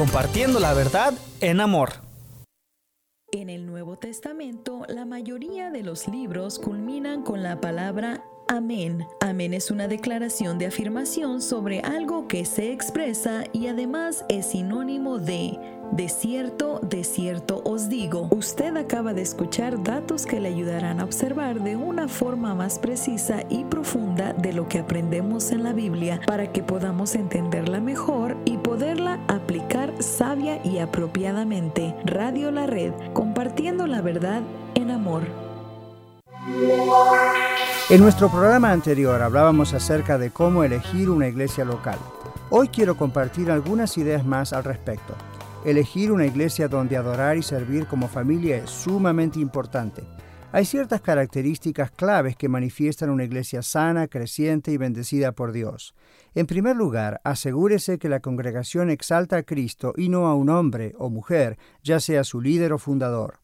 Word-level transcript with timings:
compartiendo 0.00 0.60
la 0.60 0.72
verdad 0.72 1.12
en 1.42 1.60
amor. 1.60 1.90
En 3.32 3.50
el 3.50 3.66
Nuevo 3.66 3.98
Testamento, 3.98 4.86
la 4.88 5.04
mayoría 5.04 5.70
de 5.70 5.82
los 5.82 6.08
libros 6.08 6.58
culminan 6.58 7.22
con 7.22 7.42
la 7.42 7.60
palabra 7.60 8.24
Amén. 8.48 9.06
Amén 9.20 9.54
es 9.54 9.70
una 9.70 9.88
declaración 9.88 10.58
de 10.58 10.66
afirmación 10.66 11.40
sobre 11.40 11.80
algo 11.80 12.26
que 12.28 12.44
se 12.44 12.72
expresa 12.72 13.44
y 13.52 13.68
además 13.68 14.24
es 14.28 14.46
sinónimo 14.46 15.18
de 15.18 15.58
de 15.92 16.08
cierto, 16.08 16.78
de 16.82 17.04
cierto 17.04 17.62
os 17.64 17.88
digo. 17.88 18.28
Usted 18.30 18.76
acaba 18.76 19.12
de 19.12 19.22
escuchar 19.22 19.82
datos 19.82 20.24
que 20.24 20.40
le 20.40 20.48
ayudarán 20.48 21.00
a 21.00 21.04
observar 21.04 21.62
de 21.62 21.76
una 21.76 22.06
forma 22.08 22.54
más 22.54 22.78
precisa 22.78 23.42
y 23.48 23.64
profunda 23.64 24.32
de 24.32 24.52
lo 24.52 24.68
que 24.68 24.78
aprendemos 24.78 25.50
en 25.50 25.64
la 25.64 25.72
Biblia 25.72 26.20
para 26.26 26.52
que 26.52 26.62
podamos 26.62 27.14
entenderla 27.14 27.80
mejor 27.80 28.36
y 28.44 28.58
poderla 28.58 29.18
aplicar 29.28 30.00
sabia 30.00 30.64
y 30.64 30.78
apropiadamente. 30.78 31.94
Radio 32.04 32.50
La 32.50 32.66
Red, 32.66 32.92
compartiendo 33.12 33.86
la 33.86 34.00
verdad 34.00 34.42
en 34.74 34.90
amor. 34.90 35.49
En 37.90 38.00
nuestro 38.00 38.30
programa 38.30 38.72
anterior 38.72 39.20
hablábamos 39.20 39.74
acerca 39.74 40.16
de 40.16 40.30
cómo 40.30 40.64
elegir 40.64 41.10
una 41.10 41.28
iglesia 41.28 41.66
local. 41.66 41.98
Hoy 42.48 42.68
quiero 42.68 42.96
compartir 42.96 43.50
algunas 43.50 43.98
ideas 43.98 44.24
más 44.24 44.54
al 44.54 44.64
respecto. 44.64 45.14
Elegir 45.66 46.10
una 46.10 46.24
iglesia 46.24 46.66
donde 46.66 46.96
adorar 46.96 47.36
y 47.36 47.42
servir 47.42 47.86
como 47.86 48.08
familia 48.08 48.56
es 48.56 48.70
sumamente 48.70 49.38
importante. 49.38 50.02
Hay 50.52 50.64
ciertas 50.64 51.02
características 51.02 51.90
claves 51.90 52.36
que 52.36 52.48
manifiestan 52.48 53.10
una 53.10 53.24
iglesia 53.24 53.60
sana, 53.62 54.08
creciente 54.08 54.72
y 54.72 54.78
bendecida 54.78 55.32
por 55.32 55.52
Dios. 55.52 55.94
En 56.34 56.46
primer 56.46 56.74
lugar, 56.74 57.20
asegúrese 57.22 57.98
que 57.98 58.08
la 58.08 58.20
congregación 58.20 58.88
exalta 58.88 59.36
a 59.36 59.42
Cristo 59.42 59.92
y 59.96 60.08
no 60.08 60.26
a 60.26 60.34
un 60.34 60.48
hombre 60.48 60.94
o 60.98 61.10
mujer, 61.10 61.58
ya 61.84 62.00
sea 62.00 62.24
su 62.24 62.40
líder 62.40 62.72
o 62.72 62.78
fundador. 62.78 63.40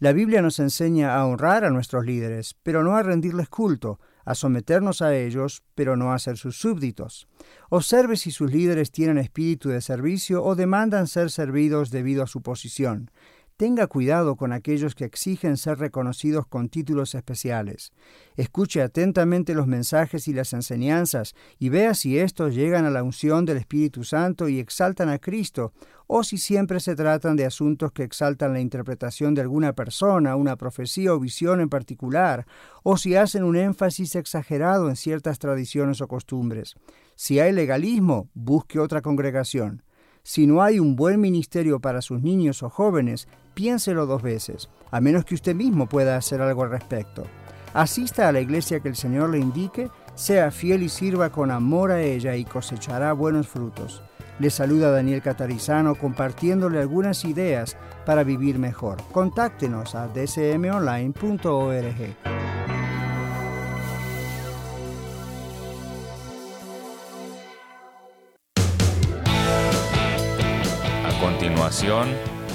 La 0.00 0.12
Biblia 0.12 0.42
nos 0.42 0.60
enseña 0.60 1.16
a 1.16 1.26
honrar 1.26 1.64
a 1.64 1.70
nuestros 1.70 2.06
líderes, 2.06 2.54
pero 2.62 2.84
no 2.84 2.94
a 2.94 3.02
rendirles 3.02 3.48
culto, 3.48 3.98
a 4.24 4.36
someternos 4.36 5.02
a 5.02 5.16
ellos, 5.16 5.64
pero 5.74 5.96
no 5.96 6.12
a 6.12 6.20
ser 6.20 6.36
sus 6.36 6.56
súbditos. 6.56 7.26
Observe 7.68 8.16
si 8.16 8.30
sus 8.30 8.52
líderes 8.52 8.92
tienen 8.92 9.18
espíritu 9.18 9.70
de 9.70 9.80
servicio 9.80 10.44
o 10.44 10.54
demandan 10.54 11.08
ser 11.08 11.32
servidos 11.32 11.90
debido 11.90 12.22
a 12.22 12.28
su 12.28 12.42
posición. 12.42 13.10
Tenga 13.58 13.88
cuidado 13.88 14.36
con 14.36 14.52
aquellos 14.52 14.94
que 14.94 15.04
exigen 15.04 15.56
ser 15.56 15.80
reconocidos 15.80 16.46
con 16.46 16.68
títulos 16.68 17.16
especiales. 17.16 17.92
Escuche 18.36 18.80
atentamente 18.80 19.52
los 19.52 19.66
mensajes 19.66 20.28
y 20.28 20.32
las 20.32 20.52
enseñanzas 20.52 21.34
y 21.58 21.68
vea 21.68 21.94
si 21.94 22.20
estos 22.20 22.54
llegan 22.54 22.84
a 22.84 22.90
la 22.90 23.02
unción 23.02 23.44
del 23.44 23.56
Espíritu 23.56 24.04
Santo 24.04 24.48
y 24.48 24.60
exaltan 24.60 25.08
a 25.08 25.18
Cristo, 25.18 25.72
o 26.06 26.22
si 26.22 26.38
siempre 26.38 26.78
se 26.78 26.94
tratan 26.94 27.34
de 27.34 27.46
asuntos 27.46 27.90
que 27.90 28.04
exaltan 28.04 28.52
la 28.52 28.60
interpretación 28.60 29.34
de 29.34 29.40
alguna 29.40 29.72
persona, 29.72 30.36
una 30.36 30.54
profecía 30.54 31.12
o 31.12 31.18
visión 31.18 31.60
en 31.60 31.68
particular, 31.68 32.46
o 32.84 32.96
si 32.96 33.16
hacen 33.16 33.42
un 33.42 33.56
énfasis 33.56 34.14
exagerado 34.14 34.88
en 34.88 34.94
ciertas 34.94 35.40
tradiciones 35.40 36.00
o 36.00 36.06
costumbres. 36.06 36.76
Si 37.16 37.40
hay 37.40 37.50
legalismo, 37.50 38.30
busque 38.34 38.78
otra 38.78 39.02
congregación. 39.02 39.82
Si 40.28 40.46
no 40.46 40.62
hay 40.62 40.78
un 40.78 40.94
buen 40.94 41.22
ministerio 41.22 41.80
para 41.80 42.02
sus 42.02 42.20
niños 42.20 42.62
o 42.62 42.68
jóvenes, 42.68 43.28
piénselo 43.54 44.04
dos 44.04 44.20
veces, 44.20 44.68
a 44.90 45.00
menos 45.00 45.24
que 45.24 45.34
usted 45.34 45.54
mismo 45.54 45.88
pueda 45.88 46.18
hacer 46.18 46.42
algo 46.42 46.64
al 46.64 46.70
respecto. 46.70 47.24
Asista 47.72 48.28
a 48.28 48.32
la 48.32 48.42
iglesia 48.42 48.80
que 48.80 48.90
el 48.90 48.96
Señor 48.96 49.30
le 49.30 49.38
indique, 49.38 49.88
sea 50.14 50.50
fiel 50.50 50.82
y 50.82 50.90
sirva 50.90 51.30
con 51.30 51.50
amor 51.50 51.92
a 51.92 52.02
ella 52.02 52.36
y 52.36 52.44
cosechará 52.44 53.14
buenos 53.14 53.48
frutos. 53.48 54.02
Le 54.38 54.50
saluda 54.50 54.90
Daniel 54.90 55.22
Catarizano 55.22 55.94
compartiéndole 55.94 56.78
algunas 56.78 57.24
ideas 57.24 57.78
para 58.04 58.22
vivir 58.22 58.58
mejor. 58.58 58.98
Contáctenos 59.10 59.94
a 59.94 60.08
dcmonline.org. 60.08 61.08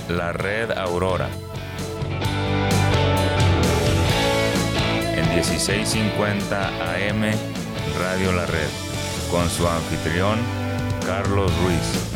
la 0.10 0.34
red 0.34 0.70
Aurora. 0.72 1.30
En 5.16 5.30
1650 5.30 6.68
AM, 6.68 7.32
Radio 7.98 8.34
La 8.34 8.46
Red, 8.46 8.68
con 9.32 9.50
su 9.50 9.66
anfitrión, 9.66 10.40
Carlos 11.06 11.52
Ruiz. 11.62 12.10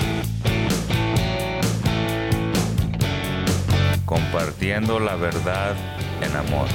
Compartiendo 4.06 5.00
la 5.00 5.16
verdad 5.16 5.75
en 6.22 6.35
amor. 6.35 6.67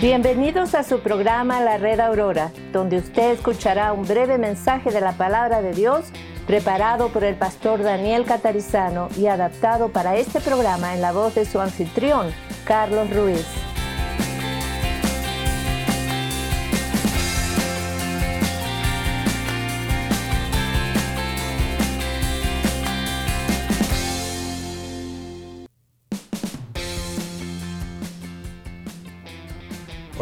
Bienvenidos 0.00 0.76
a 0.76 0.84
su 0.84 1.00
programa 1.00 1.60
La 1.60 1.76
Red 1.76 1.98
Aurora, 1.98 2.52
donde 2.72 2.98
usted 2.98 3.32
escuchará 3.32 3.92
un 3.92 4.06
breve 4.06 4.38
mensaje 4.38 4.92
de 4.92 5.00
la 5.00 5.14
palabra 5.14 5.60
de 5.60 5.72
Dios 5.72 6.04
preparado 6.46 7.08
por 7.08 7.24
el 7.24 7.34
pastor 7.34 7.82
Daniel 7.82 8.24
Catarizano 8.24 9.08
y 9.18 9.26
adaptado 9.26 9.88
para 9.88 10.16
este 10.16 10.40
programa 10.40 10.94
en 10.94 11.00
la 11.00 11.10
voz 11.10 11.34
de 11.34 11.44
su 11.44 11.60
anfitrión, 11.60 12.32
Carlos 12.64 13.10
Ruiz. 13.10 13.67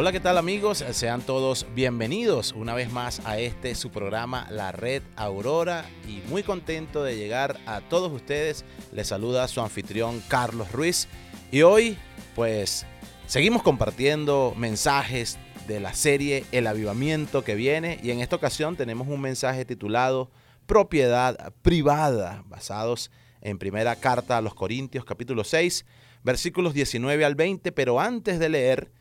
Hola, 0.06 0.12
¿qué 0.12 0.20
tal 0.20 0.38
amigos? 0.38 0.84
Sean 0.92 1.20
todos 1.20 1.66
bienvenidos 1.74 2.52
una 2.52 2.74
vez 2.74 2.92
más 2.92 3.20
a 3.26 3.40
este 3.40 3.74
su 3.74 3.90
programa 3.90 4.46
La 4.52 4.70
Red 4.70 5.02
Aurora 5.16 5.84
y 6.06 6.22
muy 6.28 6.44
contento 6.44 7.02
de 7.02 7.16
llegar 7.16 7.58
a 7.66 7.80
todos 7.80 8.12
ustedes. 8.12 8.64
Les 8.92 9.08
saluda 9.08 9.48
su 9.48 9.60
anfitrión 9.60 10.22
Carlos 10.28 10.70
Ruiz 10.70 11.08
y 11.50 11.62
hoy 11.62 11.98
pues 12.36 12.86
seguimos 13.26 13.64
compartiendo 13.64 14.54
mensajes 14.56 15.38
de 15.66 15.80
la 15.80 15.92
serie 15.92 16.44
El 16.52 16.68
Avivamiento 16.68 17.42
que 17.42 17.56
viene 17.56 17.98
y 18.00 18.12
en 18.12 18.20
esta 18.20 18.36
ocasión 18.36 18.76
tenemos 18.76 19.08
un 19.08 19.20
mensaje 19.20 19.64
titulado 19.64 20.30
Propiedad 20.66 21.52
privada 21.62 22.44
basados 22.46 23.10
en 23.40 23.58
primera 23.58 23.96
carta 23.96 24.36
a 24.36 24.40
los 24.40 24.54
Corintios 24.54 25.04
capítulo 25.04 25.42
6 25.42 25.84
versículos 26.22 26.74
19 26.74 27.24
al 27.24 27.34
20 27.34 27.72
pero 27.72 27.98
antes 27.98 28.38
de 28.38 28.48
leer 28.50 28.92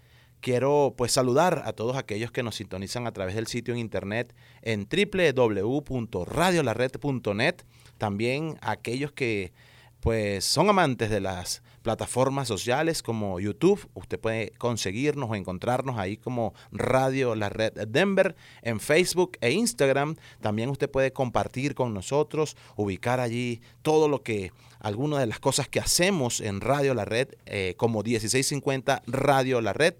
quiero 0.45 0.93
pues 0.95 1.11
saludar 1.11 1.63
a 1.65 1.73
todos 1.73 1.97
aquellos 1.97 2.31
que 2.31 2.43
nos 2.43 2.57
sintonizan 2.57 3.07
a 3.07 3.11
través 3.11 3.33
del 3.33 3.47
sitio 3.47 3.73
en 3.73 3.79
internet 3.79 4.35
en 4.61 4.87
www.radiolared.net, 4.87 7.55
también 7.97 8.59
aquellos 8.61 9.11
que 9.11 9.53
pues 10.01 10.45
son 10.45 10.69
amantes 10.69 11.09
de 11.09 11.19
las 11.19 11.63
plataformas 11.81 12.47
sociales 12.47 13.01
como 13.01 13.39
YouTube. 13.39 13.89
Usted 13.95 14.19
puede 14.19 14.51
conseguirnos 14.59 15.31
o 15.31 15.35
encontrarnos 15.35 15.97
ahí 15.97 16.15
como 16.15 16.53
Radio 16.71 17.33
La 17.33 17.49
Red 17.49 17.87
Denver 17.87 18.35
en 18.61 18.79
Facebook 18.79 19.39
e 19.41 19.49
Instagram. 19.49 20.15
También 20.41 20.69
usted 20.69 20.91
puede 20.91 21.11
compartir 21.11 21.73
con 21.73 21.91
nosotros, 21.91 22.55
ubicar 22.75 23.19
allí 23.19 23.61
todo 23.81 24.07
lo 24.07 24.21
que, 24.21 24.51
algunas 24.79 25.21
de 25.21 25.25
las 25.25 25.39
cosas 25.39 25.67
que 25.67 25.79
hacemos 25.79 26.39
en 26.39 26.61
Radio 26.61 26.93
La 26.93 27.05
Red, 27.05 27.29
eh, 27.47 27.73
como 27.77 28.03
1650 28.03 29.01
Radio 29.07 29.59
La 29.59 29.73
Red 29.73 29.95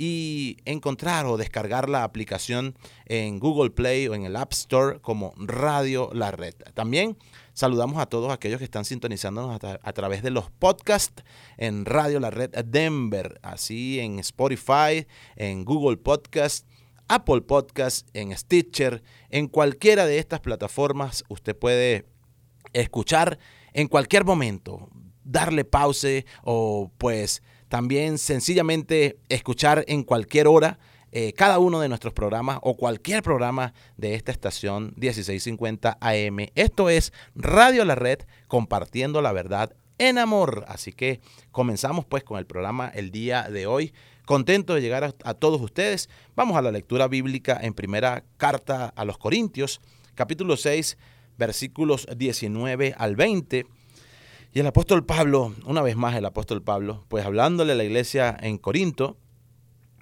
y 0.00 0.58
encontrar 0.64 1.26
o 1.26 1.36
descargar 1.36 1.88
la 1.88 2.04
aplicación 2.04 2.78
en 3.06 3.40
Google 3.40 3.70
Play 3.70 4.06
o 4.06 4.14
en 4.14 4.24
el 4.24 4.36
App 4.36 4.52
Store 4.52 5.00
como 5.00 5.34
Radio 5.36 6.08
La 6.14 6.30
Red. 6.30 6.54
También 6.72 7.18
saludamos 7.52 7.98
a 7.98 8.06
todos 8.06 8.32
aquellos 8.32 8.58
que 8.58 8.64
están 8.64 8.84
sintonizándonos 8.84 9.58
a, 9.60 9.92
través 9.92 10.22
de 10.22 10.30
los 10.30 10.52
podcasts 10.52 11.24
en 11.56 11.84
Radio 11.84 12.20
La 12.20 12.30
Red 12.30 12.50
Denver, 12.66 13.40
así 13.42 13.98
en 13.98 14.20
Spotify, 14.20 15.08
en 15.34 15.64
Google 15.64 15.96
Podcast. 15.96 16.66
Apple 17.08 17.40
Podcast, 17.40 18.06
en 18.12 18.36
Stitcher, 18.36 19.02
en 19.30 19.48
cualquiera 19.48 20.04
de 20.04 20.18
estas 20.18 20.40
plataformas 20.40 21.24
usted 21.28 21.56
puede 21.56 22.04
escuchar 22.74 23.38
en 23.72 23.88
cualquier 23.88 24.26
momento, 24.26 24.90
darle 25.24 25.64
pause 25.64 26.26
o 26.42 26.92
pues 26.98 27.42
también 27.68 28.18
sencillamente 28.18 29.18
escuchar 29.28 29.84
en 29.88 30.02
cualquier 30.02 30.48
hora 30.48 30.78
eh, 31.10 31.32
cada 31.32 31.58
uno 31.58 31.80
de 31.80 31.88
nuestros 31.88 32.12
programas 32.12 32.58
o 32.62 32.76
cualquier 32.76 33.22
programa 33.22 33.72
de 33.96 34.14
esta 34.14 34.30
estación 34.30 34.92
1650 34.96 35.96
AM. 36.00 36.48
Esto 36.54 36.90
es 36.90 37.14
Radio 37.34 37.84
La 37.86 37.94
Red 37.94 38.20
compartiendo 38.46 39.22
la 39.22 39.32
verdad 39.32 39.74
en 39.96 40.18
amor. 40.18 40.64
Así 40.68 40.92
que 40.92 41.20
comenzamos 41.50 42.04
pues 42.04 42.24
con 42.24 42.38
el 42.38 42.46
programa 42.46 42.88
el 42.88 43.10
día 43.10 43.48
de 43.48 43.66
hoy. 43.66 43.94
Contento 44.26 44.74
de 44.74 44.82
llegar 44.82 45.04
a, 45.04 45.14
a 45.24 45.32
todos 45.32 45.62
ustedes. 45.62 46.10
Vamos 46.36 46.58
a 46.58 46.62
la 46.62 46.72
lectura 46.72 47.08
bíblica 47.08 47.58
en 47.62 47.72
primera 47.72 48.24
carta 48.36 48.92
a 48.94 49.04
los 49.06 49.16
Corintios, 49.16 49.80
capítulo 50.14 50.58
6, 50.58 50.98
versículos 51.38 52.06
19 52.14 52.94
al 52.98 53.16
20. 53.16 53.64
Y 54.52 54.60
el 54.60 54.66
apóstol 54.66 55.04
Pablo, 55.04 55.54
una 55.66 55.82
vez 55.82 55.96
más 55.96 56.16
el 56.16 56.24
apóstol 56.24 56.62
Pablo, 56.62 57.04
pues 57.08 57.24
hablándole 57.24 57.72
a 57.72 57.76
la 57.76 57.84
iglesia 57.84 58.36
en 58.40 58.56
Corinto, 58.56 59.18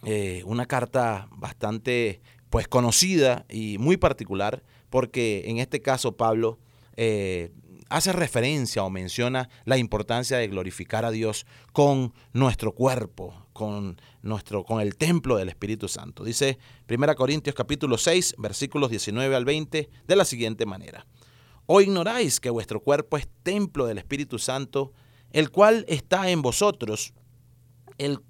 eh, 0.05 0.43
una 0.47 0.67
carta 0.67 1.29
bastante 1.33 2.21
pues 2.49 2.69
conocida 2.69 3.45
y 3.49 3.77
muy 3.79 3.97
particular, 3.97 4.63
porque 4.89 5.45
en 5.47 5.59
este 5.59 5.83
caso 5.83 6.17
Pablo 6.17 6.61
eh, 6.97 7.51
hace 7.89 8.13
referencia 8.13 8.85
o 8.85 8.91
menciona 8.91 9.49
la 9.65 9.79
importancia 9.79 10.39
de 10.39 10.49
glorificar 10.49 11.05
a 11.05 11.11
Dios 11.11 11.45
con 11.73 12.15
nuestro 12.33 12.73
cuerpo, 12.73 13.47
con, 13.53 14.01
nuestro, 14.23 14.65
con 14.65 14.81
el 14.81 14.97
templo 14.97 15.37
del 15.37 15.49
Espíritu 15.49 15.89
Santo. 15.89 16.23
Dice 16.23 16.59
1 16.89 17.15
Corintios 17.17 17.57
capítulo 17.57 17.99
6, 17.99 18.37
versículos 18.39 18.91
19 18.91 19.35
al 19.35 19.45
20, 19.45 19.91
de 20.07 20.17
la 20.17 20.25
siguiente 20.25 20.67
manera. 20.67 21.05
¿O 21.67 21.81
ignoráis 21.81 22.39
que 22.39 22.51
vuestro 22.51 22.81
cuerpo 22.81 23.17
es 23.17 23.29
templo 23.43 23.87
del 23.87 23.99
Espíritu 23.99 24.39
Santo, 24.39 24.93
el 25.33 25.51
cual 25.51 25.85
está 25.89 26.31
en 26.31 26.41
vosotros, 26.41 27.13
el 27.99 28.21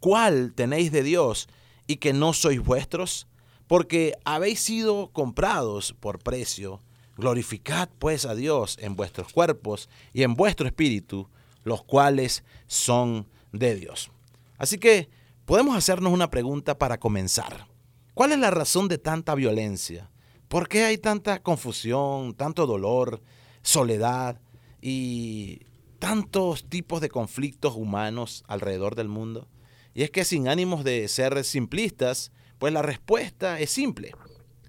cual 0.00 0.54
tenéis 0.54 0.90
de 0.92 1.02
Dios, 1.02 1.48
y 1.86 1.96
que 1.96 2.12
no 2.12 2.32
sois 2.32 2.60
vuestros? 2.60 3.26
Porque 3.66 4.14
habéis 4.24 4.60
sido 4.60 5.10
comprados 5.12 5.94
por 6.00 6.18
precio. 6.18 6.80
Glorificad 7.16 7.88
pues 7.98 8.24
a 8.24 8.34
Dios 8.34 8.76
en 8.80 8.96
vuestros 8.96 9.32
cuerpos 9.32 9.88
y 10.12 10.22
en 10.22 10.34
vuestro 10.34 10.66
espíritu, 10.66 11.28
los 11.64 11.82
cuales 11.82 12.44
son 12.66 13.26
de 13.52 13.74
Dios. 13.74 14.10
Así 14.58 14.78
que 14.78 15.08
podemos 15.44 15.76
hacernos 15.76 16.12
una 16.12 16.30
pregunta 16.30 16.78
para 16.78 16.98
comenzar. 16.98 17.66
¿Cuál 18.14 18.32
es 18.32 18.38
la 18.38 18.50
razón 18.50 18.88
de 18.88 18.98
tanta 18.98 19.34
violencia? 19.34 20.10
¿Por 20.48 20.68
qué 20.68 20.84
hay 20.84 20.98
tanta 20.98 21.42
confusión, 21.42 22.34
tanto 22.34 22.66
dolor, 22.66 23.20
soledad 23.62 24.40
y 24.80 25.62
tantos 25.98 26.68
tipos 26.68 27.00
de 27.00 27.08
conflictos 27.08 27.74
humanos 27.74 28.44
alrededor 28.46 28.94
del 28.94 29.08
mundo? 29.08 29.48
Y 29.92 30.04
es 30.04 30.10
que 30.10 30.24
sin 30.24 30.46
ánimos 30.46 30.84
de 30.84 31.08
ser 31.08 31.42
simplistas, 31.42 32.30
pues 32.58 32.72
la 32.72 32.82
respuesta 32.82 33.58
es 33.58 33.70
simple, 33.70 34.14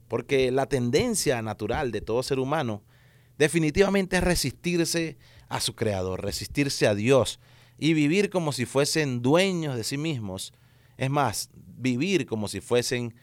porque 0.07 0.49
la 0.51 0.65
tendencia 0.65 1.41
natural 1.43 1.91
de 1.91 2.01
todo 2.01 2.23
ser 2.23 2.39
humano 2.39 2.83
definitivamente 3.37 4.17
es 4.17 4.23
resistirse 4.23 5.17
a 5.47 5.59
su 5.61 5.75
creador, 5.75 6.23
resistirse 6.23 6.87
a 6.87 6.95
Dios 6.95 7.39
y 7.77 7.93
vivir 7.93 8.31
como 8.31 8.51
si 8.51 8.65
fuesen 8.65 9.21
dueños 9.21 9.75
de 9.75 9.83
sí 9.83 9.97
mismos. 9.97 10.53
Es 10.97 11.11
más, 11.11 11.51
vivir 11.53 12.25
como 12.25 12.47
si 12.47 12.61
fuesen 12.61 13.13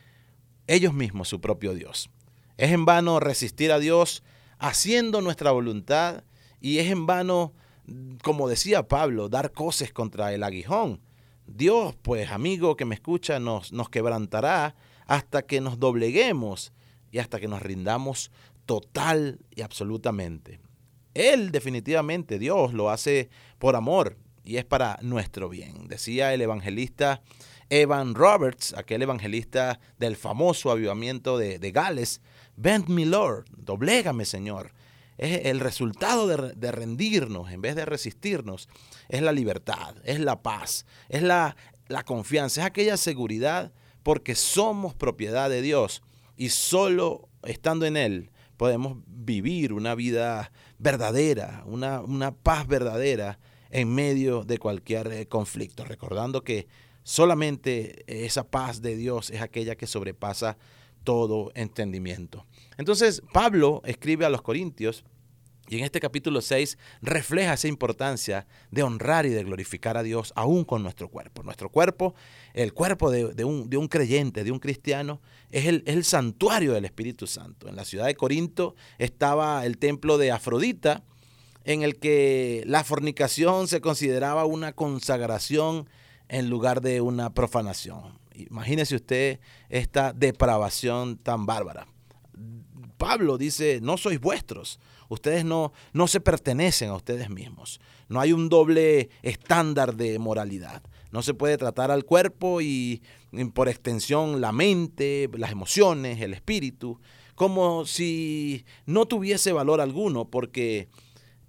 ellos 0.68 0.94
mismos 0.94 1.28
su 1.28 1.40
propio 1.40 1.74
Dios. 1.74 2.10
Es 2.56 2.70
en 2.70 2.84
vano 2.84 3.20
resistir 3.20 3.72
a 3.72 3.78
Dios 3.78 4.22
haciendo 4.58 5.20
nuestra 5.20 5.50
voluntad 5.50 6.24
y 6.60 6.78
es 6.78 6.90
en 6.90 7.06
vano, 7.06 7.52
como 8.22 8.48
decía 8.48 8.88
Pablo, 8.88 9.28
dar 9.28 9.52
cosas 9.52 9.92
contra 9.92 10.32
el 10.32 10.42
aguijón. 10.42 11.00
Dios, 11.46 11.94
pues 12.00 12.30
amigo 12.30 12.76
que 12.76 12.84
me 12.84 12.94
escucha, 12.94 13.38
nos, 13.38 13.72
nos 13.72 13.90
quebrantará 13.90 14.74
hasta 15.06 15.42
que 15.42 15.60
nos 15.60 15.78
dobleguemos 15.78 16.72
y 17.10 17.18
hasta 17.18 17.38
que 17.38 17.48
nos 17.48 17.60
rindamos 17.60 18.30
total 18.66 19.40
y 19.54 19.62
absolutamente. 19.62 20.60
Él 21.12 21.50
definitivamente, 21.50 22.38
Dios, 22.38 22.72
lo 22.72 22.90
hace 22.90 23.28
por 23.58 23.76
amor 23.76 24.16
y 24.42 24.56
es 24.56 24.64
para 24.64 24.98
nuestro 25.02 25.48
bien. 25.48 25.86
Decía 25.86 26.34
el 26.34 26.40
evangelista 26.40 27.22
Evan 27.70 28.14
Roberts, 28.14 28.74
aquel 28.76 29.02
evangelista 29.02 29.80
del 29.98 30.16
famoso 30.16 30.70
avivamiento 30.70 31.38
de, 31.38 31.58
de 31.58 31.70
Gales, 31.72 32.20
Bend 32.56 32.88
me 32.88 33.06
Lord, 33.06 33.44
doblégame 33.56 34.24
Señor. 34.24 34.72
Es 35.16 35.46
el 35.46 35.60
resultado 35.60 36.26
de, 36.26 36.72
rendirnos 36.72 37.50
en 37.50 37.60
vez 37.60 37.76
de 37.76 37.84
resistirnos. 37.84 38.68
Es 39.08 39.22
la 39.22 39.32
libertad, 39.32 39.94
es 40.04 40.18
la 40.18 40.42
paz, 40.42 40.86
es 41.08 41.22
la, 41.22 41.56
confianza, 42.04 42.62
es 42.62 42.66
aquella 42.66 42.96
seguridad 42.96 43.72
porque 44.02 44.34
somos 44.34 44.94
propiedad 44.94 45.48
de 45.48 45.62
Dios 45.62 46.02
y 46.36 46.48
solo 46.48 47.28
estando 47.44 47.86
en 47.86 47.96
Él 47.96 48.30
podemos 48.56 48.98
vivir 49.06 49.72
una 49.72 49.94
vida 49.94 50.52
verdadera, 50.78 51.62
una, 51.66 52.00
una 52.00 52.32
paz 52.32 52.66
verdadera 52.66 53.38
en 53.70 53.92
medio 53.92 54.44
de 54.44 54.58
cualquier 54.58 55.12
eh, 55.12 55.26
conflicto, 55.26 55.84
recordando 55.84 56.44
que 56.44 56.68
solamente 57.02 58.04
esa 58.06 58.48
paz 58.48 58.80
de 58.80 58.96
Dios 58.96 59.30
es 59.30 59.42
aquella 59.42 59.76
que 59.76 59.86
sobrepasa 59.86 60.56
todo 61.04 61.52
entendimiento. 61.54 62.46
Entonces, 62.78 63.22
Pablo 63.32 63.82
escribe 63.84 64.24
a 64.24 64.30
los 64.30 64.42
Corintios 64.42 65.04
y 65.68 65.78
en 65.78 65.84
este 65.84 66.00
capítulo 66.00 66.42
6 66.42 66.76
refleja 67.00 67.54
esa 67.54 67.68
importancia 67.68 68.46
de 68.70 68.82
honrar 68.82 69.24
y 69.24 69.30
de 69.30 69.44
glorificar 69.44 69.96
a 69.96 70.02
Dios 70.02 70.32
aún 70.36 70.64
con 70.64 70.82
nuestro 70.82 71.08
cuerpo. 71.08 71.42
Nuestro 71.42 71.70
cuerpo, 71.70 72.14
el 72.52 72.74
cuerpo 72.74 73.10
de, 73.10 73.44
un, 73.44 73.88
creyente, 73.88 74.44
de 74.44 74.52
un 74.52 74.58
cristiano, 74.58 75.20
es 75.50 75.66
el, 75.66 75.82
es 75.86 75.94
el 75.94 76.04
santuario 76.04 76.74
del 76.74 76.84
Espíritu 76.84 77.26
Santo. 77.26 77.68
En 77.68 77.76
la 77.76 77.84
ciudad 77.84 78.06
de 78.06 78.14
Corinto 78.14 78.74
estaba 78.98 79.64
el 79.64 79.78
templo 79.78 80.18
de 80.18 80.32
Afrodita, 80.32 81.02
en 81.64 81.82
el 81.82 81.98
que 81.98 82.62
la 82.66 82.84
fornicación 82.84 83.66
se 83.66 83.80
consideraba 83.80 84.44
una 84.44 84.74
consagración 84.74 85.88
en 86.28 86.50
lugar 86.50 86.82
de 86.82 87.00
una 87.00 87.32
profanación. 87.32 88.18
Imagínese 88.34 88.96
usted 88.96 89.40
esta 89.68 90.12
depravación 90.12 91.16
tan 91.16 91.46
bárbara. 91.46 91.86
Pablo 92.98 93.38
dice, 93.38 93.80
no 93.82 93.96
sois 93.96 94.20
vuestros, 94.20 94.80
ustedes 95.08 95.44
no, 95.44 95.72
no 95.92 96.06
se 96.06 96.20
pertenecen 96.20 96.90
a 96.90 96.96
ustedes 96.96 97.30
mismos. 97.30 97.80
No 98.08 98.20
hay 98.20 98.32
un 98.32 98.48
doble 98.48 99.10
estándar 99.22 99.94
de 99.96 100.18
moralidad. 100.18 100.82
No 101.10 101.22
se 101.22 101.34
puede 101.34 101.56
tratar 101.58 101.90
al 101.90 102.04
cuerpo 102.04 102.60
y, 102.60 103.02
y 103.32 103.44
por 103.46 103.68
extensión 103.68 104.40
la 104.40 104.52
mente, 104.52 105.28
las 105.36 105.52
emociones, 105.52 106.20
el 106.20 106.34
espíritu, 106.34 107.00
como 107.34 107.84
si 107.84 108.64
no 108.86 109.06
tuviese 109.06 109.52
valor 109.52 109.80
alguno, 109.80 110.26
porque 110.26 110.88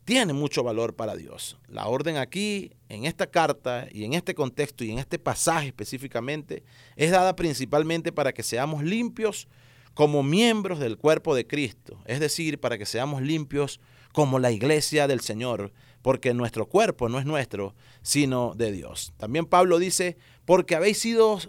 tiene 0.06 0.34
mucho 0.34 0.64
valor 0.64 0.96
para 0.96 1.16
Dios. 1.16 1.58
La 1.68 1.88
orden 1.88 2.18
aquí, 2.18 2.72
en 2.90 3.06
esta 3.06 3.28
carta 3.28 3.88
y 3.92 4.06
en 4.06 4.14
este 4.14 4.36
contexto 4.36 4.84
y 4.84 4.92
en 4.92 5.00
este 5.00 5.20
pasaje 5.20 5.68
específicamente, 5.68 6.64
es 6.96 7.12
dada 7.12 7.36
principalmente 7.36 8.12
para 8.12 8.32
que 8.32 8.44
seamos 8.44 8.84
limpios 8.84 9.48
como 9.96 10.24
miembros 10.24 10.80
del 10.80 10.98
cuerpo 10.98 11.34
de 11.36 11.48
Cristo, 11.48 12.00
es 12.06 12.20
decir, 12.20 12.60
para 12.60 12.78
que 12.78 12.86
seamos 12.86 13.22
limpios 13.22 13.80
como 14.14 14.40
la 14.40 14.52
iglesia 14.52 15.08
del 15.08 15.22
Señor, 15.22 15.74
porque 16.02 16.34
nuestro 16.34 16.68
cuerpo 16.68 17.10
no 17.10 17.18
es 17.18 17.26
nuestro, 17.26 17.74
sino 18.04 18.54
de 18.56 18.72
Dios. 18.72 19.14
También 19.18 19.46
Pablo 19.46 19.80
dice, 19.80 20.18
porque 20.46 20.76
habéis 20.76 21.00
sido 21.00 21.40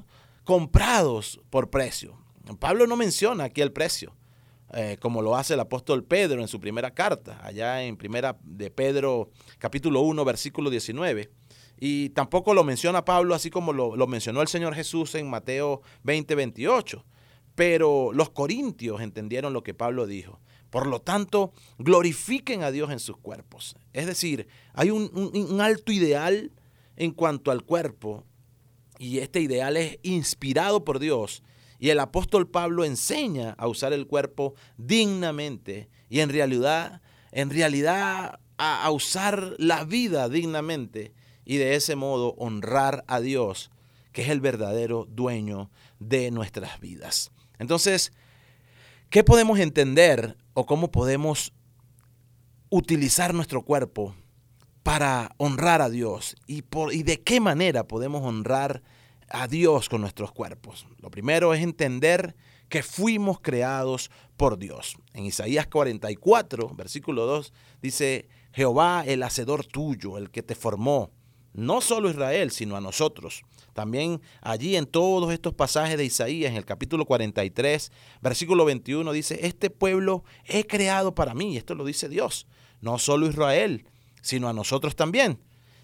comprados 0.45 1.41
por 1.51 1.69
precio. 1.71 2.19
Pablo 2.59 2.87
no 2.87 2.97
menciona 2.97 3.45
aquí 3.45 3.61
el 3.61 3.73
precio. 3.73 4.15
Eh, 4.75 4.97
como 5.01 5.23
lo 5.23 5.37
hace 5.37 5.55
el 5.55 5.61
apóstol 5.61 6.03
Pedro 6.05 6.41
en 6.41 6.49
su 6.49 6.61
primera 6.61 6.93
carta, 6.93 7.41
allá 7.43 7.85
en 7.85 7.97
primera 7.97 8.37
de 8.43 8.71
Pedro 8.71 9.31
capítulo 9.59 10.01
1 10.01 10.25
versículo 10.25 10.71
19. 10.71 11.31
Y 11.79 12.11
tampoco 12.11 12.55
lo 12.55 12.65
menciona 12.65 13.05
Pablo 13.05 13.35
así 13.35 13.51
como 13.51 13.73
lo, 13.73 13.97
lo 13.97 14.07
mencionó 14.07 14.43
el 14.43 14.49
Señor 14.49 14.75
Jesús 14.75 15.15
en 15.15 15.31
Mateo 15.31 15.83
20, 16.03 16.35
28. 16.35 17.05
Pero 17.55 18.11
los 18.13 18.31
corintios 18.31 19.01
entendieron 19.01 19.53
lo 19.53 19.63
que 19.63 19.73
Pablo 19.73 20.07
dijo. 20.07 20.41
Por 20.71 20.87
lo 20.87 21.01
tanto, 21.01 21.53
glorifiquen 21.79 22.63
a 22.63 22.71
Dios 22.71 22.91
en 22.91 22.99
sus 22.99 23.17
cuerpos. 23.17 23.77
Es 23.93 24.07
decir, 24.07 24.49
hay 24.75 24.91
un, 24.91 25.11
un, 25.15 25.61
alto 25.61 25.93
ideal 25.93 26.53
en 26.97 27.13
cuanto 27.13 27.51
al 27.51 27.63
cuerpo 27.63 28.25
y 28.99 29.19
este 29.19 29.41
ideal 29.41 29.77
es 29.77 29.99
inspirado 30.03 30.85
por 30.85 30.99
Dios. 30.99 31.43
Y 31.79 31.91
el 31.91 32.01
apóstol 32.01 32.49
Pablo 32.49 32.85
enseña 32.85 33.53
a 33.59 33.69
usar 33.69 33.93
el 33.93 34.07
cuerpo 34.07 34.55
dignamente 34.77 35.89
y 36.09 36.21
en 36.21 36.31
realidad, 36.31 37.03
en 37.33 37.51
realidad 37.51 38.41
a, 38.59 38.91
usar 38.91 39.55
la 39.59 39.85
vida 39.85 40.29
dignamente 40.29 41.13
y 41.45 41.57
de 41.57 41.75
ese 41.75 41.97
modo 41.97 42.35
honrar 42.39 43.05
a 43.07 43.21
Dios, 43.21 43.71
que 44.13 44.23
es 44.23 44.29
el 44.29 44.41
verdadero 44.41 45.07
dueño 45.11 45.71
de 45.99 46.31
nuestras 46.31 46.81
vidas. 46.81 47.31
Entonces, 47.59 48.13
¿qué 49.11 49.23
podemos 49.25 49.59
entender 49.59 50.37
o 50.55 50.67
cómo 50.67 50.91
podemos 50.91 51.53
utilizar 52.71 53.35
nuestro 53.35 53.63
cuerpo 53.63 54.15
para 54.83 55.35
honrar 55.37 55.83
a 55.83 55.91
Dios? 55.91 56.37
¿Y, 56.47 56.63
por, 56.63 56.95
y 56.95 57.03
de 57.03 57.21
qué 57.21 57.41
manera 57.41 57.87
podemos 57.87 58.23
honrar 58.23 58.83
a 59.29 59.49
Dios 59.49 59.89
con 59.89 60.01
nuestros 60.01 60.33
cuerpos? 60.33 60.87
Lo 60.99 61.11
primero 61.11 61.55
es 61.55 61.63
entender 61.63 62.37
que 62.69 62.83
fuimos 62.83 63.41
creados 63.41 64.11
por 64.37 64.59
Dios. 64.59 64.97
En 65.13 65.25
Isaías 65.25 65.67
44, 65.67 66.75
versículo 66.75 67.27
2, 67.27 67.53
dice, 67.81 68.29
Jehová 68.53 69.05
el 69.07 69.23
hacedor 69.23 69.65
tuyo, 69.65 70.19
el 70.19 70.31
que 70.31 70.43
te 70.43 70.55
formó, 70.55 71.11
no 71.53 71.81
solo 71.81 72.11
Israel, 72.11 72.51
sino 72.51 72.77
a 72.77 72.81
nosotros. 72.81 73.43
También 73.73 74.21
allí 74.43 74.77
en 74.77 74.87
todos 74.87 75.33
estos 75.33 75.55
pasajes 75.55 75.97
de 75.97 76.05
Isaías, 76.05 76.51
en 76.51 76.57
el 76.57 76.65
capítulo 76.65 77.07
43, 77.07 77.93
versículo 78.21 78.65
21, 78.65 79.13
dice, 79.13 79.47
este 79.47 79.71
pueblo 79.71 80.25
he 80.45 80.67
creado 80.67 81.15
para 81.15 81.35
mí, 81.35 81.57
esto 81.57 81.75
lo 81.75 81.85
dice 81.85 82.09
Dios, 82.09 82.47
no 82.81 82.99
solo 82.99 83.27
Israel, 83.27 83.87
sino 84.21 84.49
a 84.49 84.53
nosotros 84.53 84.97
también. 84.97 85.39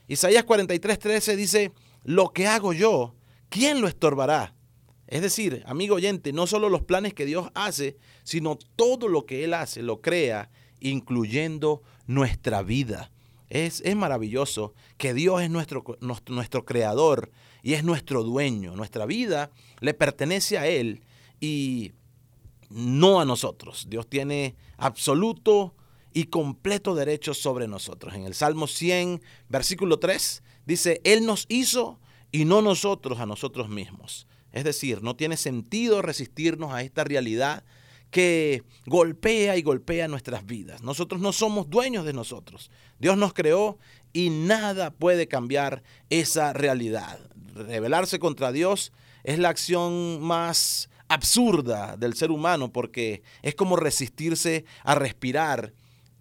Isaías 0.08 0.44
43, 0.44 0.98
13 0.98 1.36
dice, 1.36 1.72
lo 2.02 2.30
que 2.30 2.46
hago 2.46 2.72
yo, 2.72 3.14
¿quién 3.52 3.82
lo 3.82 3.86
estorbará? 3.86 4.54
Es 5.06 5.20
decir, 5.20 5.62
amigo 5.66 5.96
oyente, 5.96 6.32
no 6.32 6.46
solo 6.46 6.70
los 6.70 6.82
planes 6.82 7.12
que 7.12 7.26
Dios 7.26 7.50
hace, 7.54 7.98
sino 8.24 8.58
todo 8.76 9.08
lo 9.08 9.26
que 9.26 9.44
Él 9.44 9.52
hace, 9.52 9.82
lo 9.82 10.00
crea, 10.00 10.50
incluyendo 10.80 11.82
nuestra 12.06 12.62
vida. 12.62 13.12
Es, 13.50 13.82
maravilloso 13.94 14.72
que 14.96 15.12
Dios 15.12 15.42
es 15.42 15.50
nuestro, 15.50 15.84
nuestro 16.00 16.64
creador 16.64 17.30
y 17.62 17.74
es 17.74 17.84
nuestro 17.84 18.24
dueño. 18.24 18.74
Nuestra 18.74 19.04
vida 19.04 19.50
le 19.80 19.92
pertenece 19.92 20.56
a 20.56 20.66
Él 20.66 21.02
y 21.38 21.92
no 22.70 23.20
a 23.20 23.26
nosotros. 23.26 23.86
Dios 23.90 24.08
tiene 24.08 24.56
absoluto 24.78 25.74
y 26.14 26.24
completo 26.24 26.94
derecho 26.94 27.34
sobre 27.34 27.68
nosotros. 27.68 28.14
En 28.14 28.24
el 28.24 28.32
Salmo 28.32 28.66
100, 28.66 29.20
versículo 29.50 29.98
3, 29.98 30.42
dice, 30.64 31.02
Él 31.04 31.26
nos 31.26 31.44
hizo 31.50 32.00
y 32.32 32.46
no 32.46 32.62
nosotros 32.62 33.20
a 33.20 33.26
nosotros 33.26 33.68
mismos. 33.68 34.26
Es 34.52 34.64
decir, 34.64 35.02
no 35.02 35.14
tiene 35.14 35.36
sentido 35.36 36.02
resistirnos 36.02 36.72
a 36.72 36.82
esta 36.82 37.04
realidad 37.04 37.62
que 38.10 38.62
golpea 38.86 39.56
y 39.56 39.62
golpea 39.62 40.08
nuestras 40.08 40.44
vidas. 40.44 40.82
Nosotros 40.82 41.20
no 41.20 41.32
somos 41.32 41.70
dueños 41.70 42.04
de 42.04 42.12
nosotros. 42.12 42.70
Dios 42.98 43.16
nos 43.16 43.32
creó 43.32 43.78
y 44.12 44.28
nada 44.30 44.90
puede 44.90 45.28
cambiar 45.28 45.82
esa 46.10 46.52
realidad. 46.52 47.18
Rebelarse 47.54 48.18
contra 48.18 48.52
Dios 48.52 48.92
es 49.24 49.38
la 49.38 49.48
acción 49.48 50.20
más 50.20 50.90
absurda 51.08 51.96
del 51.96 52.14
ser 52.14 52.30
humano 52.30 52.72
porque 52.72 53.22
es 53.42 53.54
como 53.54 53.76
resistirse 53.76 54.64
a 54.82 54.94
respirar 54.94 55.72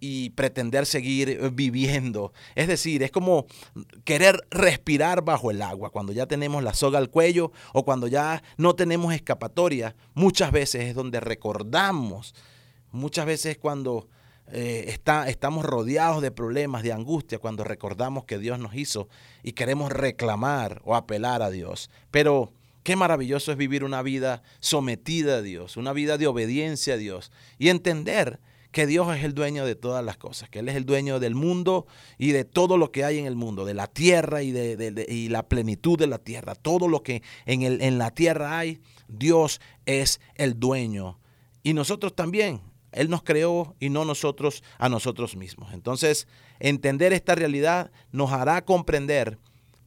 y 0.04 0.30
pretender 0.30 0.84
seguir 0.84 1.30
eh, 1.30 1.50
viviendo. 1.52 2.32
Es 2.56 2.66
decir, 2.66 3.04
es 3.04 3.12
como 3.12 3.46
querer 4.02 4.44
respirar 4.50 5.22
bajo 5.22 5.52
el 5.52 5.62
agua 5.62 5.90
cuando 5.90 6.12
ya 6.12 6.26
tenemos 6.26 6.64
la 6.64 6.74
soga 6.74 6.98
al 6.98 7.08
cuello 7.08 7.52
o 7.72 7.84
cuando 7.84 8.08
ya 8.08 8.42
no 8.56 8.74
tenemos 8.74 9.14
escapatoria. 9.14 9.94
Muchas 10.14 10.50
veces 10.50 10.86
es 10.86 10.96
donde 10.96 11.20
recordamos, 11.20 12.34
muchas 12.90 13.26
veces 13.26 13.58
cuando 13.58 14.08
eh, 14.48 14.86
está, 14.88 15.28
estamos 15.28 15.64
rodeados 15.64 16.20
de 16.20 16.32
problemas, 16.32 16.82
de 16.82 16.92
angustia, 16.92 17.38
cuando 17.38 17.62
recordamos 17.62 18.24
que 18.24 18.40
Dios 18.40 18.58
nos 18.58 18.74
hizo 18.74 19.08
y 19.44 19.52
queremos 19.52 19.92
reclamar 19.92 20.82
o 20.84 20.96
apelar 20.96 21.42
a 21.42 21.50
Dios. 21.50 21.90
Pero 22.10 22.52
Qué 22.82 22.96
maravilloso 22.96 23.52
es 23.52 23.56
vivir 23.58 23.84
una 23.84 24.02
vida 24.02 24.42
sometida 24.58 25.36
a 25.36 25.42
Dios, 25.42 25.76
una 25.76 25.92
vida 25.92 26.18
de 26.18 26.26
obediencia 26.26 26.94
a 26.94 26.96
Dios 26.96 27.30
y 27.56 27.68
entender 27.68 28.40
que 28.72 28.86
Dios 28.86 29.14
es 29.14 29.22
el 29.22 29.34
dueño 29.34 29.64
de 29.66 29.74
todas 29.74 30.04
las 30.04 30.16
cosas, 30.16 30.48
que 30.48 30.60
Él 30.60 30.68
es 30.68 30.76
el 30.76 30.86
dueño 30.86 31.20
del 31.20 31.34
mundo 31.34 31.86
y 32.18 32.32
de 32.32 32.44
todo 32.44 32.78
lo 32.78 32.90
que 32.90 33.04
hay 33.04 33.18
en 33.18 33.26
el 33.26 33.36
mundo, 33.36 33.64
de 33.64 33.74
la 33.74 33.86
tierra 33.86 34.42
y 34.42 34.50
de, 34.50 35.28
la 35.30 35.46
plenitud 35.46 35.98
de 35.98 36.06
la 36.06 36.18
tierra. 36.18 36.54
Todo 36.54 36.88
lo 36.88 37.02
que 37.02 37.22
en 37.46 37.98
la 37.98 38.10
tierra 38.10 38.58
hay, 38.58 38.80
Dios 39.08 39.60
es 39.86 40.20
el 40.34 40.58
dueño. 40.58 41.20
Y 41.62 41.74
nosotros 41.74 42.16
también, 42.16 42.60
Él 42.92 43.10
nos 43.10 43.22
creó 43.22 43.76
y 43.78 43.90
no 43.90 44.04
nosotros 44.04 44.64
a 44.78 44.88
nosotros 44.88 45.36
mismos. 45.36 45.72
Entonces, 45.74 46.26
entender 46.58 47.12
esta 47.12 47.34
realidad 47.34 47.92
nos 48.10 48.32
hará 48.32 48.64
comprender 48.64 49.38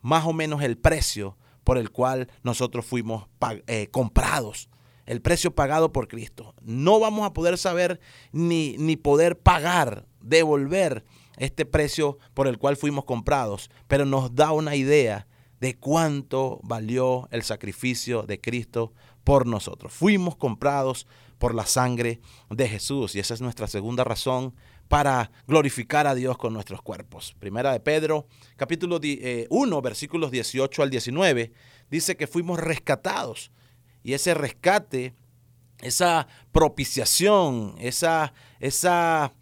más 0.01 0.25
o 0.25 0.34
menos 0.34 0.62
el 0.62 0.77
precio 0.77 1.38
por 1.63 1.80
el 1.80 1.89
cual 1.89 2.30
nosotros 2.44 2.86
fuimos 2.86 3.27
eh, 3.65 3.88
comprados 3.92 4.70
el 5.05 5.21
precio 5.21 5.53
pagado 5.53 5.91
por 5.91 6.07
Cristo. 6.07 6.55
No 6.62 7.00
vamos 7.00 7.25
a 7.25 7.33
poder 7.33 7.57
saber 7.57 8.00
ni, 8.31 8.75
ni 8.77 8.95
poder 8.95 9.39
pagar, 9.39 10.07
devolver 10.21 11.05
este 11.38 11.65
precio 11.65 12.17
por 12.33 12.47
el 12.47 12.57
cual 12.57 12.77
fuimos 12.77 13.05
comprados, 13.05 13.69
pero 13.88 14.05
nos 14.05 14.35
da 14.35 14.51
una 14.51 14.75
idea 14.75 15.27
de 15.59 15.77
cuánto 15.77 16.59
valió 16.63 17.27
el 17.31 17.43
sacrificio 17.43 18.24
de 18.24 18.39
Cristo 18.39 18.93
por 19.24 19.47
nosotros. 19.47 19.93
Fuimos 19.93 20.35
comprados 20.35 21.07
por 21.38 21.53
la 21.53 21.65
sangre 21.65 22.21
de 22.50 22.67
Jesús 22.67 23.15
y 23.15 23.19
esa 23.19 23.33
es 23.33 23.41
nuestra 23.41 23.67
segunda 23.67 24.03
razón 24.03 24.53
para 24.88 25.31
glorificar 25.47 26.07
a 26.07 26.15
Dios 26.15 26.38
con 26.38 26.53
nuestros 26.53 26.81
cuerpos. 26.81 27.35
Primera 27.39 27.71
de 27.71 27.79
Pedro, 27.79 28.27
capítulo 28.55 28.97
1, 28.97 29.03
eh, 29.03 29.81
versículos 29.81 30.31
18 30.31 30.83
al 30.83 30.89
19, 30.89 31.51
dice 31.89 32.15
que 32.15 32.27
fuimos 32.27 32.59
rescatados 32.59 33.51
y 34.05 34.13
ese 34.13 34.35
rescate, 34.35 35.15
esa 35.81 36.27
propiciación, 36.51 37.74
esa, 37.79 38.33
esa 38.59 39.33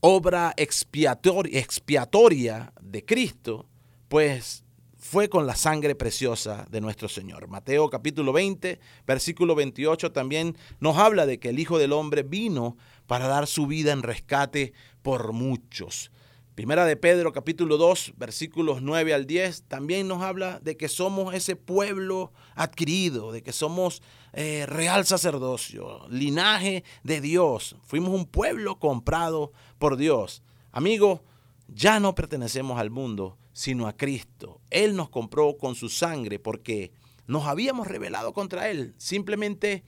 obra 0.00 0.54
expiatoria, 0.56 1.60
expiatoria 1.60 2.72
de 2.82 3.04
Cristo, 3.04 3.68
pues 4.08 4.64
fue 4.96 5.28
con 5.28 5.46
la 5.46 5.54
sangre 5.54 5.94
preciosa 5.94 6.66
de 6.68 6.80
nuestro 6.80 7.08
Señor. 7.08 7.46
Mateo 7.46 7.88
capítulo 7.88 8.32
20, 8.32 8.80
versículo 9.06 9.54
28 9.54 10.10
también 10.10 10.56
nos 10.80 10.98
habla 10.98 11.24
de 11.24 11.38
que 11.38 11.50
el 11.50 11.60
Hijo 11.60 11.78
del 11.78 11.92
Hombre 11.92 12.24
vino 12.24 12.76
para 13.06 13.28
dar 13.28 13.46
su 13.46 13.68
vida 13.68 13.92
en 13.92 14.02
rescate 14.02 14.72
por 15.00 15.32
muchos. 15.32 16.10
Primera 16.58 16.84
de 16.84 16.96
Pedro 16.96 17.32
capítulo 17.32 17.76
2 17.76 18.14
versículos 18.16 18.82
9 18.82 19.14
al 19.14 19.28
10 19.28 19.62
también 19.68 20.08
nos 20.08 20.24
habla 20.24 20.58
de 20.58 20.76
que 20.76 20.88
somos 20.88 21.32
ese 21.32 21.54
pueblo 21.54 22.32
adquirido, 22.56 23.30
de 23.30 23.44
que 23.44 23.52
somos 23.52 24.02
eh, 24.32 24.66
real 24.66 25.06
sacerdocio, 25.06 26.00
linaje 26.08 26.82
de 27.04 27.20
Dios. 27.20 27.76
Fuimos 27.84 28.10
un 28.10 28.26
pueblo 28.26 28.80
comprado 28.80 29.52
por 29.78 29.96
Dios. 29.96 30.42
Amigo, 30.72 31.22
ya 31.68 32.00
no 32.00 32.16
pertenecemos 32.16 32.80
al 32.80 32.90
mundo, 32.90 33.38
sino 33.52 33.86
a 33.86 33.96
Cristo. 33.96 34.60
Él 34.70 34.96
nos 34.96 35.10
compró 35.10 35.56
con 35.58 35.76
su 35.76 35.88
sangre 35.88 36.40
porque 36.40 36.90
nos 37.28 37.46
habíamos 37.46 37.86
rebelado 37.86 38.32
contra 38.32 38.68
Él. 38.68 38.96
Simplemente 38.98 39.84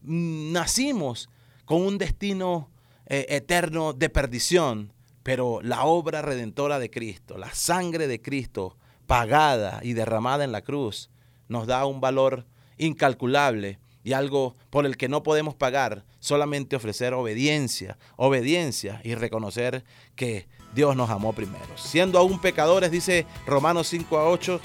mm, 0.00 0.50
nacimos 0.52 1.28
con 1.66 1.82
un 1.82 1.98
destino 1.98 2.70
eh, 3.04 3.26
eterno 3.28 3.92
de 3.92 4.08
perdición 4.08 4.95
pero 5.26 5.58
la 5.60 5.86
obra 5.86 6.22
redentora 6.22 6.78
de 6.78 6.88
Cristo, 6.88 7.36
la 7.36 7.52
sangre 7.52 8.06
de 8.06 8.22
Cristo 8.22 8.76
pagada 9.08 9.80
y 9.82 9.92
derramada 9.92 10.44
en 10.44 10.52
la 10.52 10.62
cruz, 10.62 11.10
nos 11.48 11.66
da 11.66 11.84
un 11.84 12.00
valor 12.00 12.46
incalculable 12.78 13.80
y 14.04 14.12
algo 14.12 14.54
por 14.70 14.86
el 14.86 14.96
que 14.96 15.08
no 15.08 15.24
podemos 15.24 15.56
pagar, 15.56 16.04
solamente 16.20 16.76
ofrecer 16.76 17.12
obediencia, 17.12 17.98
obediencia 18.14 19.00
y 19.02 19.16
reconocer 19.16 19.82
que 20.14 20.46
Dios 20.76 20.94
nos 20.94 21.10
amó 21.10 21.32
primero. 21.32 21.76
Siendo 21.76 22.20
aún 22.20 22.40
pecadores, 22.40 22.92
dice 22.92 23.26
Romanos 23.48 23.88
5 23.88 24.18
a 24.18 24.28
8, 24.28 24.60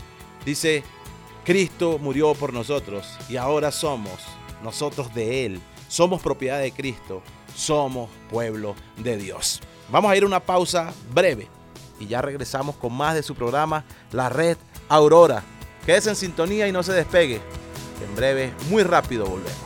dice, 0.46 0.84
Cristo 1.44 1.98
murió 2.00 2.36
por 2.36 2.54
nosotros 2.54 3.18
y 3.30 3.38
ahora 3.38 3.72
somos 3.72 4.22
nosotros 4.62 5.12
de 5.16 5.48
Él, 5.48 5.60
somos 5.88 6.22
propiedad 6.22 6.60
de 6.60 6.72
Cristo, 6.72 7.24
somos 7.56 8.12
pueblo 8.30 8.76
de 8.98 9.18
Dios. 9.18 9.60
Vamos 9.92 10.10
a 10.10 10.16
ir 10.16 10.24
a 10.24 10.26
una 10.26 10.40
pausa 10.40 10.94
breve 11.14 11.50
y 12.00 12.08
ya 12.08 12.22
regresamos 12.22 12.76
con 12.78 12.94
más 12.94 13.14
de 13.14 13.24
su 13.24 13.36
programa 13.36 13.84
La 14.12 14.30
Red 14.30 14.58
Aurora. 14.88 15.44
Quédese 15.86 16.10
en 16.10 16.16
sintonía 16.16 16.68
y 16.68 16.72
no 16.72 16.82
se 16.82 16.94
despegue. 16.94 17.42
En 18.08 18.16
breve, 18.16 18.54
muy 18.70 18.84
rápido 18.84 19.26
volvemos. 19.26 19.60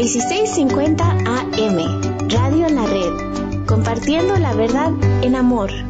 ...1650 0.00 1.00
AM... 1.26 2.30
Radio 2.30 2.66
en 2.66 2.76
la 2.76 2.86
Red... 2.86 3.66
...compartiendo 3.66 4.36
la 4.38 4.54
verdad 4.54 4.92
en 5.22 5.36
amor... 5.36 5.89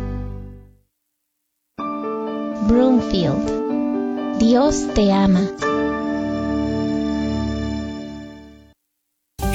Broomfield... 2.70 4.38
Dios 4.38 4.86
te 4.94 5.10
ama... 5.12 5.40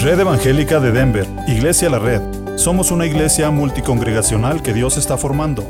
Red 0.02 0.20
Evangélica 0.20 0.82
de 0.82 0.92
Denver, 0.92 1.26
Iglesia 1.48 1.90
La 1.90 2.00
Red. 2.00 2.22
Somos 2.58 2.92
una 2.92 3.06
iglesia 3.06 3.50
multicongregacional 3.52 4.62
que 4.62 4.74
Dios 4.74 4.98
está 4.98 5.18
formando. 5.18 5.64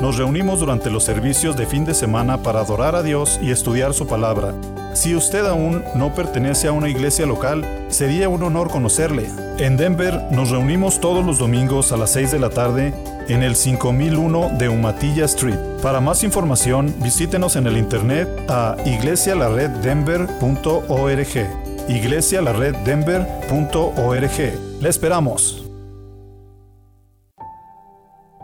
Nos 0.00 0.16
reunimos 0.16 0.60
durante 0.60 0.90
los 0.90 1.04
servicios 1.04 1.58
de 1.58 1.66
fin 1.66 1.84
de 1.84 1.92
semana 1.92 2.42
para 2.42 2.60
adorar 2.60 2.96
a 2.96 3.02
Dios 3.02 3.38
y 3.42 3.50
estudiar 3.50 3.92
su 3.92 4.06
palabra. 4.06 4.54
Si 4.94 5.14
usted 5.14 5.44
aún 5.44 5.84
no 5.94 6.14
pertenece 6.14 6.68
a 6.68 6.72
una 6.72 6.88
iglesia 6.88 7.26
local, 7.26 7.66
sería 7.88 8.30
un 8.30 8.42
honor 8.42 8.70
conocerle. 8.70 9.28
En 9.58 9.76
Denver 9.76 10.22
nos 10.30 10.48
reunimos 10.48 11.00
todos 11.00 11.24
los 11.24 11.38
domingos 11.38 11.92
a 11.92 11.98
las 11.98 12.12
6 12.12 12.32
de 12.32 12.38
la 12.38 12.48
tarde 12.48 12.94
en 13.28 13.42
el 13.42 13.56
5001 13.56 14.50
de 14.58 14.68
Umatilla 14.68 15.24
Street. 15.24 15.58
Para 15.82 16.00
más 16.00 16.22
información, 16.24 16.94
visítenos 17.02 17.56
en 17.56 17.66
el 17.66 17.76
internet 17.76 18.28
a 18.48 18.76
iglesialareddenver.org 18.84 21.62
iglesialareddenver.org. 21.88 24.80
Le 24.80 24.88
esperamos. 24.88 25.58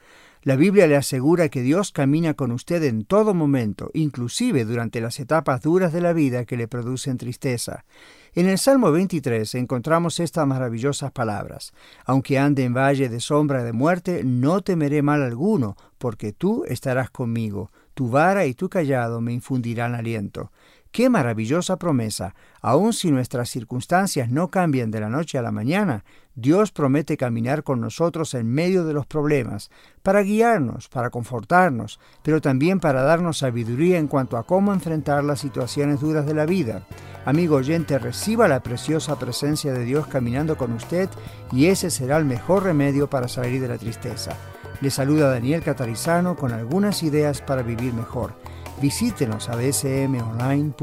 La 0.46 0.58
Biblia 0.58 0.88
le 0.88 0.98
asegura 0.98 1.48
que 1.48 1.62
Dios 1.62 1.94
camina 1.94 2.34
con 2.34 2.52
usted 2.52 2.84
en 2.84 3.06
todo 3.06 3.34
momento, 3.34 3.90
inclusive 3.94 4.66
durante 4.66 5.00
las 5.00 5.22
etapas 5.22 5.62
duras 5.62 5.94
de 5.94 6.02
la 6.02 6.12
vida 6.12 6.44
que 6.44 6.58
le 6.58 6.68
producen 6.68 7.18
tristeza. 7.18 7.86
En 8.34 8.50
el 8.50 8.58
Salmo 8.58 8.92
23 8.92 9.56
encontramos 9.56 10.20
estas 10.20 10.46
maravillosas 10.46 11.14
palabras. 11.14 11.72
Aunque 12.04 12.40
ande 12.40 12.66
en 12.66 12.74
valle 12.74 13.08
de 13.08 13.22
sombra 13.22 13.64
de 13.64 13.72
muerte, 13.72 14.26
no 14.26 14.60
temeré 14.60 15.02
mal 15.02 15.24
alguno, 15.24 15.78
porque 15.98 16.34
tú 16.34 16.66
estarás 16.68 17.10
conmigo. 17.10 17.72
Tu 17.94 18.10
vara 18.10 18.46
y 18.46 18.54
tu 18.54 18.68
callado 18.68 19.22
me 19.22 19.32
infundirán 19.32 19.96
aliento. 19.96 20.52
Qué 20.92 21.10
maravillosa 21.10 21.78
promesa. 21.78 22.36
Aun 22.62 22.92
si 22.92 23.12
nuestras 23.12 23.50
circunstancias 23.50 24.30
no 24.30 24.50
cambian 24.50 24.92
de 24.92 25.00
la 25.00 25.10
noche 25.10 25.38
a 25.38 25.42
la 25.42 25.52
mañana, 25.52 26.04
Dios 26.36 26.72
promete 26.72 27.16
caminar 27.16 27.64
con 27.64 27.80
nosotros 27.80 28.34
en 28.34 28.52
medio 28.52 28.86
de 28.86 28.94
los 28.94 29.06
problemas, 29.06 29.70
para 30.02 30.24
guiarnos, 30.24 30.90
para 30.90 31.12
confortarnos, 31.12 32.00
pero 32.24 32.42
también 32.42 32.80
para 32.80 33.04
darnos 33.04 33.38
sabiduría 33.38 34.00
en 34.00 34.08
cuanto 34.08 34.38
a 34.38 34.44
cómo 34.44 34.74
enfrentar 34.74 35.24
las 35.24 35.42
situaciones 35.42 36.00
duras 36.02 36.26
de 36.26 36.34
la 36.34 36.48
vida. 36.48 36.88
Amigo 37.26 37.58
oyente, 37.58 38.00
reciba 38.00 38.48
la 38.48 38.64
preciosa 38.64 39.20
presencia 39.20 39.74
de 39.74 39.86
Dios 39.86 40.08
caminando 40.08 40.58
con 40.58 40.74
usted 40.74 41.10
y 41.52 41.68
ese 41.68 41.92
será 41.92 42.18
el 42.18 42.26
mejor 42.26 42.64
remedio 42.64 43.10
para 43.10 43.28
salir 43.28 43.62
de 43.62 43.68
la 43.68 43.78
tristeza. 43.78 44.36
Le 44.82 44.90
saluda 44.90 45.30
Daniel 45.30 45.62
Catarizano 45.64 46.36
con 46.36 46.52
algunas 46.52 47.04
ideas 47.04 47.42
para 47.42 47.62
vivir 47.62 47.94
mejor. 47.94 48.34
Visítenos 48.82 49.48
a 49.50 49.56
dsmonline.org. 49.56 50.74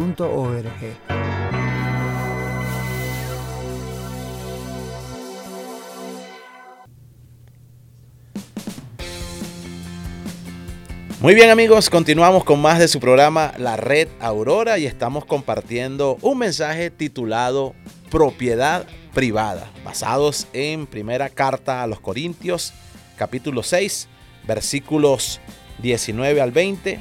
Muy 11.21 11.35
bien 11.35 11.51
amigos, 11.51 11.91
continuamos 11.91 12.45
con 12.45 12.63
más 12.63 12.79
de 12.79 12.89
su 12.89 12.99
programa 12.99 13.53
La 13.59 13.77
Red 13.77 14.09
Aurora 14.21 14.79
y 14.79 14.87
estamos 14.87 15.27
compartiendo 15.27 16.17
un 16.23 16.39
mensaje 16.39 16.91
titulado 16.91 17.75
Propiedad 18.11 18.87
Privada, 19.13 19.71
basados 19.85 20.47
en 20.55 20.87
primera 20.87 21.29
carta 21.29 21.83
a 21.83 21.87
los 21.87 22.01
Corintios, 22.01 22.73
capítulo 23.19 23.63
6, 23.63 24.09
versículos 24.47 25.43
19 25.83 26.41
al 26.41 26.53
20 26.53 26.99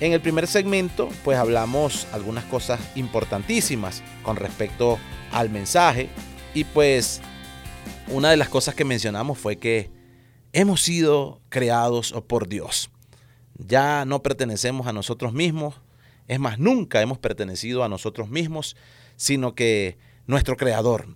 en 0.00 0.12
el 0.12 0.22
primer 0.22 0.46
segmento, 0.46 1.10
pues 1.22 1.36
hablamos 1.36 2.06
algunas 2.14 2.44
cosas 2.44 2.80
importantísimas 2.94 4.02
con 4.22 4.36
respecto 4.36 4.98
al 5.32 5.50
mensaje 5.50 6.08
y 6.54 6.64
pues 6.64 7.20
una 8.08 8.30
de 8.30 8.38
las 8.38 8.48
cosas 8.48 8.74
que 8.74 8.86
mencionamos 8.86 9.36
fue 9.36 9.56
que 9.56 9.90
hemos 10.54 10.80
sido 10.80 11.42
creados 11.50 12.14
por 12.26 12.48
Dios. 12.48 12.90
Ya 13.56 14.04
no 14.04 14.22
pertenecemos 14.22 14.86
a 14.86 14.92
nosotros 14.92 15.32
mismos, 15.32 15.80
es 16.26 16.40
más, 16.40 16.58
nunca 16.58 17.02
hemos 17.02 17.18
pertenecido 17.18 17.84
a 17.84 17.88
nosotros 17.88 18.28
mismos, 18.30 18.76
sino 19.16 19.54
que 19.54 19.98
nuestro 20.26 20.56
Creador, 20.56 21.06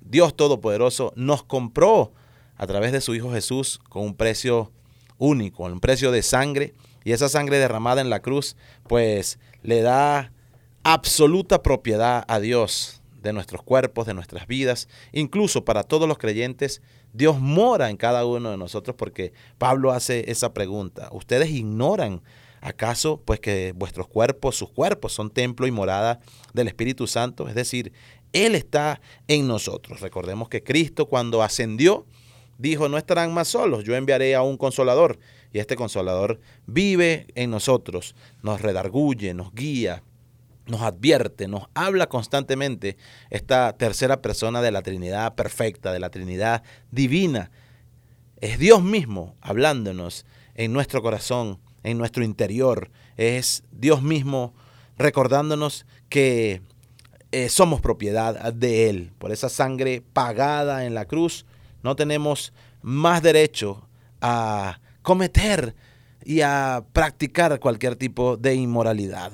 Dios 0.00 0.36
Todopoderoso, 0.36 1.12
nos 1.16 1.42
compró 1.42 2.12
a 2.56 2.66
través 2.66 2.92
de 2.92 3.00
su 3.00 3.14
Hijo 3.14 3.32
Jesús 3.32 3.80
con 3.88 4.02
un 4.02 4.14
precio 4.14 4.70
único, 5.18 5.64
un 5.64 5.80
precio 5.80 6.10
de 6.10 6.22
sangre. 6.22 6.74
Y 7.04 7.12
esa 7.12 7.30
sangre 7.30 7.58
derramada 7.58 8.02
en 8.02 8.10
la 8.10 8.20
cruz, 8.20 8.56
pues 8.86 9.38
le 9.62 9.80
da 9.80 10.32
absoluta 10.82 11.62
propiedad 11.62 12.24
a 12.28 12.38
Dios 12.40 12.99
de 13.22 13.32
nuestros 13.32 13.62
cuerpos, 13.62 14.06
de 14.06 14.14
nuestras 14.14 14.46
vidas. 14.46 14.88
Incluso 15.12 15.64
para 15.64 15.82
todos 15.82 16.08
los 16.08 16.18
creyentes, 16.18 16.82
Dios 17.12 17.40
mora 17.40 17.90
en 17.90 17.96
cada 17.96 18.24
uno 18.24 18.50
de 18.50 18.56
nosotros 18.56 18.96
porque 18.96 19.32
Pablo 19.58 19.92
hace 19.92 20.30
esa 20.30 20.52
pregunta. 20.52 21.08
¿Ustedes 21.12 21.50
ignoran 21.50 22.22
acaso 22.60 23.20
pues 23.24 23.40
que 23.40 23.72
vuestros 23.74 24.06
cuerpos, 24.08 24.56
sus 24.56 24.70
cuerpos 24.70 25.12
son 25.12 25.30
templo 25.30 25.66
y 25.66 25.70
morada 25.70 26.20
del 26.52 26.68
Espíritu 26.68 27.06
Santo? 27.06 27.48
Es 27.48 27.54
decir, 27.54 27.92
Él 28.32 28.54
está 28.54 29.00
en 29.28 29.46
nosotros. 29.46 30.00
Recordemos 30.00 30.48
que 30.48 30.62
Cristo 30.62 31.06
cuando 31.06 31.42
ascendió 31.42 32.06
dijo, 32.60 32.88
no 32.90 32.98
estarán 32.98 33.32
más 33.32 33.48
solos, 33.48 33.84
yo 33.84 33.96
enviaré 33.96 34.34
a 34.34 34.42
un 34.42 34.58
consolador 34.58 35.18
y 35.50 35.58
este 35.58 35.76
consolador 35.76 36.40
vive 36.66 37.26
en 37.34 37.50
nosotros, 37.50 38.14
nos 38.42 38.60
redarguye, 38.60 39.32
nos 39.32 39.54
guía, 39.54 40.02
nos 40.70 40.82
advierte, 40.82 41.48
nos 41.48 41.64
habla 41.74 42.08
constantemente 42.08 42.96
esta 43.28 43.72
tercera 43.74 44.22
persona 44.22 44.62
de 44.62 44.70
la 44.70 44.82
Trinidad 44.82 45.34
perfecta, 45.34 45.92
de 45.92 46.00
la 46.00 46.10
Trinidad 46.10 46.62
divina. 46.90 47.50
Es 48.40 48.58
Dios 48.58 48.82
mismo 48.82 49.34
hablándonos 49.40 50.24
en 50.54 50.72
nuestro 50.72 51.02
corazón, 51.02 51.58
en 51.82 51.98
nuestro 51.98 52.24
interior. 52.24 52.90
Es 53.16 53.64
Dios 53.72 54.02
mismo 54.02 54.54
recordándonos 54.96 55.86
que 56.08 56.62
eh, 57.32 57.48
somos 57.48 57.80
propiedad 57.80 58.52
de 58.52 58.88
Él. 58.88 59.12
Por 59.18 59.32
esa 59.32 59.48
sangre 59.48 60.02
pagada 60.12 60.86
en 60.86 60.94
la 60.94 61.04
cruz, 61.04 61.44
no 61.82 61.96
tenemos 61.96 62.52
más 62.82 63.22
derecho 63.22 63.88
a 64.20 64.80
cometer 65.02 65.74
y 66.24 66.42
a 66.42 66.84
practicar 66.92 67.58
cualquier 67.60 67.96
tipo 67.96 68.36
de 68.36 68.54
inmoralidad. 68.54 69.32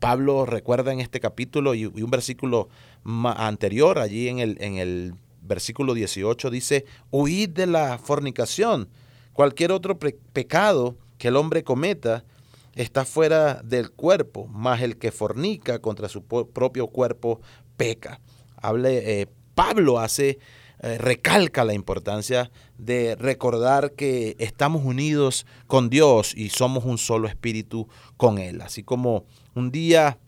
Pablo 0.00 0.46
recuerda 0.46 0.92
en 0.92 1.00
este 1.00 1.20
capítulo 1.20 1.74
y, 1.74 1.86
un 1.86 2.10
versículo 2.10 2.68
anterior, 3.04 3.98
allí 3.98 4.28
en 4.28 4.38
el, 4.38 4.56
en 4.60 4.76
el 4.76 5.14
versículo 5.42 5.94
18, 5.94 6.50
dice, 6.50 6.84
huid 7.10 7.50
de 7.50 7.66
la 7.66 7.98
fornicación. 7.98 8.88
Cualquier 9.32 9.72
otro 9.72 9.98
pecado 9.98 10.96
que 11.16 11.28
el 11.28 11.36
hombre 11.36 11.64
cometa 11.64 12.24
está 12.74 13.04
fuera 13.04 13.60
del 13.64 13.90
cuerpo, 13.90 14.46
más 14.46 14.82
el 14.82 14.98
que 14.98 15.10
fornica 15.10 15.80
contra 15.80 16.08
su 16.08 16.22
propio 16.22 16.86
cuerpo 16.88 17.40
peca. 17.76 18.20
Eh, 18.84 19.26
Pablo 19.54 19.98
hace, 19.98 20.38
eh, 20.80 20.98
recalca 20.98 21.64
la 21.64 21.74
importancia 21.74 22.52
de 22.76 23.16
recordar 23.16 23.92
que 23.92 24.36
estamos 24.38 24.84
unidos 24.84 25.44
con 25.66 25.90
Dios 25.90 26.34
y 26.36 26.50
somos 26.50 26.84
un 26.84 26.98
solo 26.98 27.26
espíritu 27.26 27.88
con 28.16 28.38
Él. 28.38 28.60
Así 28.60 28.84
como 28.84 29.24
un 29.58 29.70
día 29.70 30.18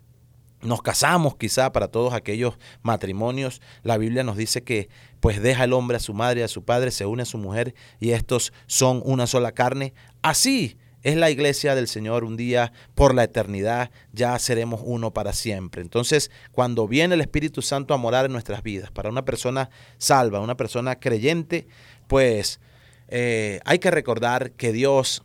nos 0.61 0.81
casamos 0.81 1.35
quizá 1.37 1.71
para 1.71 1.87
todos 1.87 2.13
aquellos 2.13 2.59
matrimonios. 2.83 3.61
La 3.81 3.97
Biblia 3.97 4.23
nos 4.23 4.37
dice 4.37 4.63
que 4.63 4.89
pues 5.19 5.41
deja 5.41 5.63
el 5.63 5.73
hombre 5.73 5.97
a 5.97 5.99
su 5.99 6.13
madre 6.13 6.43
a 6.43 6.47
su 6.47 6.63
padre, 6.63 6.91
se 6.91 7.05
une 7.05 7.23
a 7.23 7.25
su 7.25 7.37
mujer 7.37 7.73
y 7.99 8.11
estos 8.11 8.53
son 8.67 9.01
una 9.05 9.25
sola 9.25 9.53
carne. 9.53 9.93
Así 10.21 10.77
es 11.03 11.15
la 11.15 11.31
iglesia 11.31 11.73
del 11.73 11.87
Señor 11.87 12.23
un 12.23 12.37
día 12.37 12.73
por 12.93 13.15
la 13.15 13.23
eternidad, 13.23 13.89
ya 14.13 14.37
seremos 14.37 14.81
uno 14.83 15.11
para 15.11 15.33
siempre. 15.33 15.81
Entonces, 15.81 16.29
cuando 16.51 16.87
viene 16.87 17.15
el 17.15 17.21
Espíritu 17.21 17.63
Santo 17.63 17.95
a 17.95 17.97
morar 17.97 18.25
en 18.25 18.31
nuestras 18.33 18.61
vidas, 18.61 18.91
para 18.91 19.09
una 19.09 19.25
persona 19.25 19.71
salva, 19.97 20.41
una 20.41 20.57
persona 20.57 20.99
creyente, 20.99 21.67
pues 22.07 22.59
eh, 23.07 23.61
hay 23.65 23.79
que 23.79 23.89
recordar 23.89 24.51
que 24.51 24.71
Dios 24.71 25.23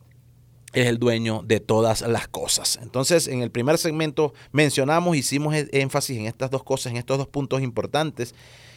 es 0.76 0.86
el 0.88 0.98
dueño 0.98 1.42
de 1.42 1.58
todas 1.58 2.02
las 2.02 2.28
cosas. 2.28 2.78
Entonces, 2.82 3.28
en 3.28 3.40
el 3.40 3.50
primer 3.50 3.78
segmento 3.78 4.34
mencionamos, 4.52 5.16
hicimos 5.16 5.54
e-, 5.54 5.68
énfasis 5.72 6.18
en 6.18 6.26
estas 6.26 6.50
dos 6.50 6.62
cosas, 6.62 6.92
en 6.92 6.98
estos 6.98 7.16
dos 7.16 7.28
puntos 7.28 7.62
importantes. 7.62 8.34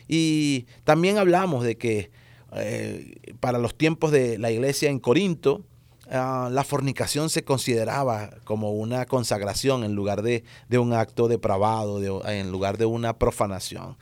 Y 0.08 0.66
también 0.86 1.18
hablamos 1.18 1.66
de 1.66 1.78
que 1.78 2.10
eh, 2.56 3.18
para 3.42 3.58
los 3.58 3.76
tiempos 3.76 4.12
de 4.14 4.38
la 4.38 4.50
iglesia 4.50 4.90
en 4.90 5.00
Corinto, 5.00 5.66
ah, 6.10 6.48
la 6.50 6.64
fornicación 6.64 7.30
se 7.30 7.44
consideraba 7.44 8.30
como 8.46 8.72
una 8.72 9.06
consagración 9.06 9.84
en 9.84 9.94
lugar 9.94 10.22
de, 10.22 10.44
un 10.80 10.94
acto 10.94 11.28
depravado, 11.28 12.26
en 12.26 12.50
lugar 12.50 12.78
de 12.78 12.86
una 12.86 13.18
profanación. 13.20 13.98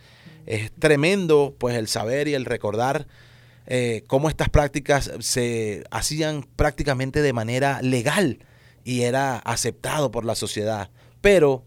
Es 0.46 0.72
tremendo 0.72 1.56
pues 1.58 1.76
el 1.76 1.88
saber 1.88 2.28
y 2.28 2.36
el 2.36 2.46
recordar 2.46 3.08
eh, 3.68 4.04
cómo 4.08 4.30
estas 4.30 4.50
prácticas 4.50 5.12
se 5.20 5.84
hacían 5.92 6.44
prácticamente 6.56 7.22
de 7.22 7.34
manera 7.34 7.82
legal 7.82 8.40
y 8.86 9.02
era 9.02 9.38
aceptado 9.40 10.10
por 10.10 10.24
la 10.24 10.36
sociedad. 10.36 10.90
Pero 11.20 11.66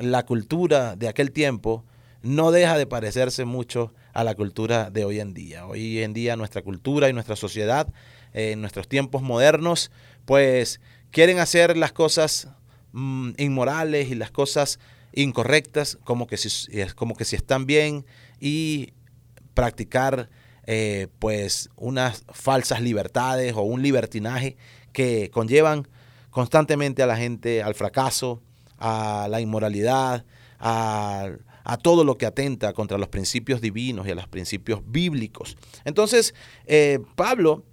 la 0.00 0.24
cultura 0.24 0.96
de 0.96 1.08
aquel 1.08 1.30
tiempo 1.30 1.84
no 2.22 2.50
deja 2.52 2.78
de 2.78 2.86
parecerse 2.86 3.44
mucho 3.44 3.92
a 4.14 4.24
la 4.24 4.34
cultura 4.34 4.90
de 4.90 5.04
hoy 5.04 5.20
en 5.20 5.34
día. 5.34 5.66
Hoy 5.66 6.02
en 6.02 6.14
día 6.14 6.36
nuestra 6.36 6.62
cultura 6.62 7.10
y 7.10 7.12
nuestra 7.12 7.36
sociedad, 7.36 7.92
en 8.32 8.62
nuestros 8.62 8.88
tiempos 8.88 9.20
modernos, 9.20 9.90
pues 10.24 10.80
quieren 11.10 11.38
hacer 11.38 11.76
las 11.76 11.92
cosas 11.92 12.48
mm, 12.92 13.32
inmorales 13.36 14.10
y 14.10 14.14
las 14.14 14.30
cosas 14.30 14.78
incorrectas 15.12 15.98
como 16.04 16.26
que, 16.26 16.38
si, 16.38 16.48
como 16.94 17.14
que 17.14 17.26
si 17.26 17.36
están 17.36 17.66
bien 17.66 18.06
y 18.40 18.94
practicar 19.52 20.30
eh, 20.66 21.08
pues 21.18 21.70
unas 21.76 22.24
falsas 22.32 22.80
libertades 22.80 23.54
o 23.54 23.62
un 23.62 23.82
libertinaje 23.82 24.56
que 24.92 25.30
conllevan 25.32 25.88
constantemente 26.30 27.02
a 27.02 27.06
la 27.06 27.16
gente 27.16 27.62
al 27.62 27.74
fracaso, 27.74 28.42
a 28.78 29.26
la 29.30 29.40
inmoralidad, 29.40 30.24
a, 30.58 31.30
todo 31.82 32.04
lo 32.04 32.18
que 32.18 32.26
atenta 32.26 32.72
contra 32.72 32.98
los 32.98 33.08
principios 33.08 33.60
divinos 33.60 34.06
y 34.06 34.10
a 34.10 34.14
los 34.14 34.28
principios 34.28 34.80
bíblicos. 34.84 35.56
Entonces, 35.84 36.34
eh, 36.66 36.98
Pablo 37.16 37.64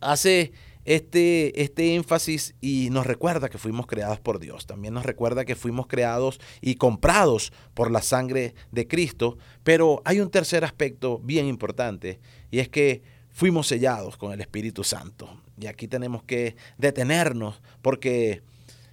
hace 0.00 0.52
este, 0.88 1.62
este 1.62 1.94
énfasis 1.96 2.54
y 2.62 2.88
nos 2.90 3.06
recuerda 3.06 3.50
que 3.50 3.58
fuimos 3.58 3.86
creados 3.86 4.20
por 4.20 4.38
Dios. 4.38 4.66
También 4.66 4.94
nos 4.94 5.04
recuerda 5.04 5.44
que 5.44 5.54
fuimos 5.54 5.86
creados 5.86 6.40
y 6.62 6.76
comprados 6.76 7.52
por 7.74 7.90
la 7.90 8.00
sangre 8.00 8.54
de 8.72 8.88
Cristo. 8.88 9.36
Pero 9.64 10.00
hay 10.06 10.20
un 10.20 10.30
tercer 10.30 10.64
aspecto 10.64 11.18
bien 11.18 11.44
importante 11.44 12.20
y 12.50 12.60
es 12.60 12.70
que 12.70 13.02
fuimos 13.30 13.66
sellados 13.66 14.16
con 14.16 14.32
el 14.32 14.40
Espíritu 14.40 14.82
Santo. 14.82 15.42
Y 15.60 15.66
aquí 15.66 15.88
tenemos 15.88 16.22
que 16.22 16.56
detenernos 16.78 17.60
porque 17.82 18.40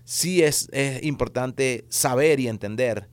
sí 0.04 0.44
es, 0.44 0.68
es 0.74 1.02
importante 1.02 1.86
saber 1.88 2.42
y 2.42 2.50
entender 2.50 3.08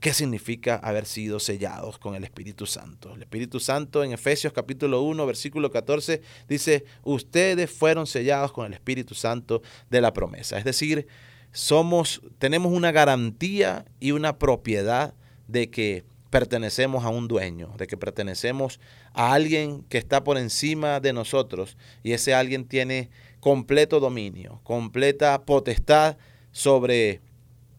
¿Qué 0.00 0.12
significa 0.12 0.76
haber 0.76 1.06
sido 1.06 1.40
sellados 1.40 1.98
con 1.98 2.14
el 2.14 2.24
Espíritu 2.24 2.66
Santo? 2.66 3.14
El 3.14 3.22
Espíritu 3.22 3.60
Santo 3.60 4.04
en 4.04 4.12
Efesios 4.12 4.52
capítulo 4.52 5.02
1, 5.02 5.26
versículo 5.26 5.70
14 5.70 6.20
dice, 6.48 6.84
ustedes 7.02 7.70
fueron 7.70 8.06
sellados 8.06 8.52
con 8.52 8.66
el 8.66 8.74
Espíritu 8.74 9.14
Santo 9.14 9.62
de 9.88 10.00
la 10.02 10.12
promesa. 10.12 10.58
Es 10.58 10.64
decir, 10.64 11.06
somos, 11.50 12.20
tenemos 12.38 12.72
una 12.72 12.92
garantía 12.92 13.86
y 13.98 14.12
una 14.12 14.38
propiedad 14.38 15.14
de 15.48 15.70
que 15.70 16.04
pertenecemos 16.28 17.04
a 17.04 17.08
un 17.08 17.26
dueño, 17.26 17.72
de 17.78 17.86
que 17.86 17.96
pertenecemos 17.96 18.80
a 19.14 19.32
alguien 19.32 19.82
que 19.84 19.96
está 19.96 20.22
por 20.22 20.36
encima 20.36 21.00
de 21.00 21.14
nosotros 21.14 21.78
y 22.02 22.12
ese 22.12 22.34
alguien 22.34 22.66
tiene 22.66 23.08
completo 23.40 23.98
dominio, 23.98 24.60
completa 24.62 25.42
potestad 25.46 26.18
sobre 26.52 27.22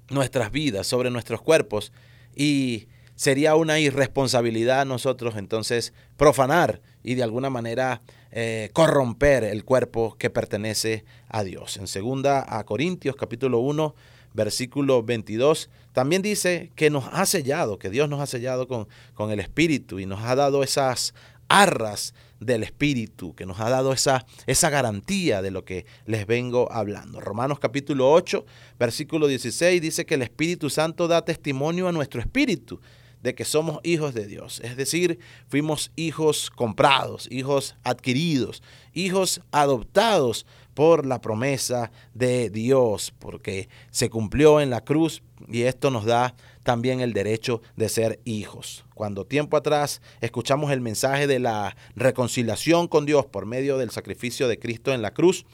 nuestras 0.09 0.51
vidas, 0.51 0.87
sobre 0.87 1.11
nuestros 1.11 1.41
cuerpos 1.41 1.91
y 2.37 2.87
sería 3.15 3.55
una 3.55 3.79
irresponsabilidad 3.79 4.85
nosotros 4.85 5.35
entonces 5.37 5.91
profanar 6.17 6.81
y 7.03 7.15
de 7.15 7.23
alguna 7.23 7.49
manera 7.49 8.01
eh, 8.31 8.69
corromper 8.73 9.43
el 9.43 9.65
cuerpo 9.65 10.15
que 10.19 10.29
pertenece 10.29 11.03
a 11.27 11.43
Dios. 11.43 11.77
En 11.77 11.87
segunda 11.87 12.45
a 12.47 12.63
Corintios 12.63 13.15
capítulo 13.15 13.59
1 13.59 13.95
versículo 14.33 15.01
22 15.01 15.71
también 15.93 16.21
dice 16.21 16.71
que 16.75 16.91
nos 16.91 17.05
ha 17.11 17.25
sellado, 17.25 17.79
que 17.79 17.89
Dios 17.89 18.07
nos 18.07 18.19
ha 18.19 18.27
sellado 18.27 18.67
con, 18.67 18.87
con 19.15 19.31
el 19.31 19.39
Espíritu 19.39 19.99
y 19.99 20.05
nos 20.05 20.21
ha 20.21 20.35
dado 20.35 20.61
esas 20.61 21.15
arras 21.49 22.13
del 22.39 22.63
Espíritu, 22.63 23.35
que 23.35 23.45
nos 23.45 23.59
ha 23.59 23.69
dado 23.69 23.93
esa, 23.93 24.25
esa 24.45 24.69
garantía 24.69 25.41
de 25.41 25.51
lo 25.51 25.65
que 25.65 25.85
les 26.05 26.27
vengo 26.27 26.71
hablando. 26.71 27.19
Romanos 27.19 27.59
capítulo 27.59 28.11
8, 28.11 28.45
versículo 28.79 29.27
16 29.27 29.81
dice 29.81 30.05
que 30.05 30.15
el 30.15 30.21
Espíritu 30.21 30.69
Santo 30.69 31.07
da 31.07 31.23
testimonio 31.23 31.87
a 31.87 31.91
nuestro 31.91 32.21
espíritu 32.21 32.79
de 33.21 33.35
que 33.35 33.45
somos 33.45 33.79
hijos 33.83 34.13
de 34.13 34.27
Dios. 34.27 34.61
Es 34.63 34.77
decir, 34.77 35.19
fuimos 35.47 35.91
hijos 35.95 36.49
comprados, 36.49 37.27
hijos 37.31 37.75
adquiridos, 37.83 38.61
hijos 38.93 39.41
adoptados 39.51 40.45
por 40.73 41.05
la 41.05 41.19
promesa 41.21 41.91
de 42.13 42.49
Dios, 42.49 43.11
porque 43.17 43.67
se 43.89 44.09
cumplió 44.09 44.61
en 44.61 44.69
la 44.69 44.81
cruz 44.81 45.23
y 45.47 45.63
esto 45.63 45.89
nos 45.89 46.05
da 46.05 46.35
también 46.67 46.99
el 46.99 47.13
derecho 47.13 47.61
de 47.77 47.87
ser 47.87 48.19
hijos. 48.25 48.83
Cuando 48.93 49.25
tiempo 49.25 49.55
atrás 49.55 50.01
escuchamos 50.19 50.69
el 50.69 50.81
mensaje 50.81 51.25
de 51.25 51.39
la 51.39 51.77
reconciliación 51.95 52.89
con 52.89 53.05
Dios 53.05 53.25
por 53.25 53.45
medio 53.45 53.77
del 53.77 53.89
sacrificio 53.89 54.49
de 54.49 54.59
Cristo 54.59 54.93
en 54.93 55.01
la 55.01 55.13
cruz, 55.13 55.45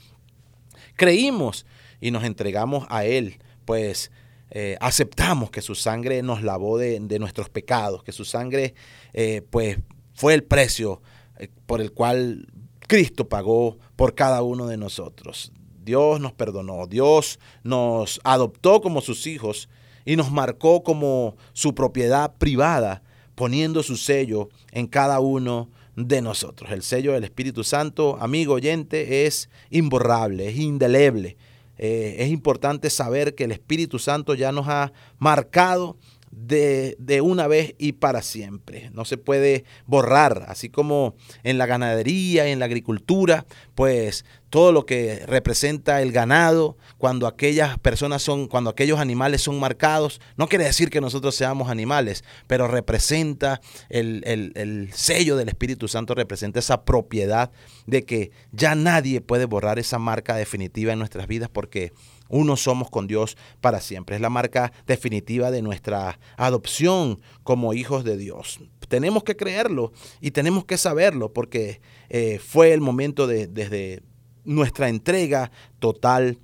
creímos 0.96 1.66
y 2.00 2.10
nos 2.10 2.24
entregamos 2.24 2.84
a 2.90 3.04
Él, 3.04 3.38
pues 3.64 4.10
eh, 4.50 4.76
aceptamos 4.80 5.52
que 5.52 5.62
su 5.62 5.76
sangre 5.76 6.20
nos 6.24 6.42
lavó 6.42 6.78
de, 6.78 6.98
nuestros 7.20 7.48
pecados, 7.48 8.02
que 8.02 8.10
su 8.10 8.24
sangre 8.24 8.74
eh, 9.12 9.42
pues 9.50 9.78
fue 10.14 10.34
el 10.34 10.42
precio 10.42 11.00
eh, 11.38 11.48
por 11.66 11.80
el 11.80 11.92
cual 11.92 12.48
Cristo 12.88 13.28
pagó 13.28 13.78
por 13.94 14.16
cada 14.16 14.42
uno 14.42 14.66
de 14.66 14.78
nosotros. 14.78 15.52
Dios 15.84 16.18
nos 16.18 16.32
perdonó, 16.32 16.88
Dios 16.88 17.38
nos 17.62 18.20
adoptó 18.24 18.80
como 18.80 19.00
sus 19.00 19.28
hijos 19.28 19.68
y 20.04 20.16
nos 20.16 20.30
marcó 20.30 20.82
como 20.82 21.36
su 21.52 21.74
propiedad 21.74 22.34
privada, 22.36 23.02
poniendo 23.34 23.82
su 23.82 23.96
sello 23.96 24.48
en 24.72 24.86
cada 24.86 25.20
uno 25.20 25.70
de 25.96 26.22
nosotros. 26.22 26.70
El 26.72 26.82
sello 26.82 27.12
del 27.12 27.24
Espíritu 27.24 27.64
Santo, 27.64 28.16
amigo 28.20 28.54
oyente, 28.54 29.26
es 29.26 29.48
imborrable, 29.70 30.48
es 30.48 30.56
indeleble. 30.56 31.36
eh, 31.76 32.16
es 32.20 32.30
importante 32.30 32.88
saber 32.88 33.34
que 33.34 33.44
el 33.44 33.52
Espíritu 33.52 33.98
Santo 33.98 34.34
ya 34.34 34.52
nos 34.52 34.68
ha 34.68 34.92
marcado 35.18 35.96
de, 36.36 36.96
de, 36.98 37.20
una 37.20 37.46
vez 37.46 37.74
y 37.78 37.92
para 37.92 38.22
siempre. 38.22 38.90
No 38.92 39.04
se 39.04 39.16
puede 39.16 39.64
borrar, 39.86 40.44
así 40.48 40.68
como 40.68 41.14
en 41.42 41.58
la 41.58 41.66
ganadería, 41.66 42.46
en 42.46 42.58
la 42.58 42.64
agricultura, 42.64 43.46
pues 43.74 44.24
todo 44.50 44.70
lo 44.70 44.86
que 44.86 45.24
representa 45.26 46.00
el 46.00 46.12
ganado, 46.12 46.76
cuando 46.98 47.26
aquellas 47.26 47.76
personas 47.78 48.22
son, 48.22 48.46
cuando 48.46 48.70
aquellos 48.70 49.00
animales 49.00 49.42
son 49.42 49.58
marcados, 49.58 50.20
no 50.36 50.46
quiere 50.46 50.64
decir 50.64 50.90
que 50.90 51.00
nosotros 51.00 51.34
seamos 51.34 51.70
animales, 51.70 52.22
pero 52.46 52.68
representa 52.68 53.60
el, 53.88 54.22
el, 54.26 54.52
el 54.54 54.92
sello 54.92 55.36
del 55.36 55.48
Espíritu 55.48 55.88
Santo, 55.88 56.14
representa 56.14 56.60
esa 56.60 56.84
propiedad 56.84 57.50
de 57.86 58.04
que 58.04 58.30
ya 58.52 58.76
nadie 58.76 59.20
puede 59.20 59.46
borrar 59.46 59.78
esa 59.80 59.98
marca 59.98 60.36
definitiva 60.36 60.92
en 60.92 61.00
nuestras 61.00 61.26
vidas 61.26 61.48
porque 61.52 61.92
uno 62.28 62.56
somos 62.56 62.90
con 62.90 63.06
Dios 63.06 63.36
para 63.60 63.80
siempre. 63.80 64.16
Es 64.16 64.22
la 64.22 64.30
marca 64.30 64.72
definitiva 64.86 65.50
de 65.50 65.62
nuestra 65.62 66.18
adopción 66.36 67.20
como 67.42 67.74
hijos 67.74 68.04
de 68.04 68.16
Dios. 68.16 68.60
Tenemos 68.88 69.24
que 69.24 69.36
creerlo 69.36 69.92
y 70.20 70.30
tenemos 70.30 70.64
que 70.64 70.76
saberlo 70.76 71.32
porque 71.32 71.80
eh, 72.08 72.38
fue 72.38 72.72
el 72.72 72.80
momento 72.80 73.26
de, 73.26 73.46
desde 73.46 74.02
nuestra 74.44 74.88
entrega 74.88 75.50
total 75.78 76.38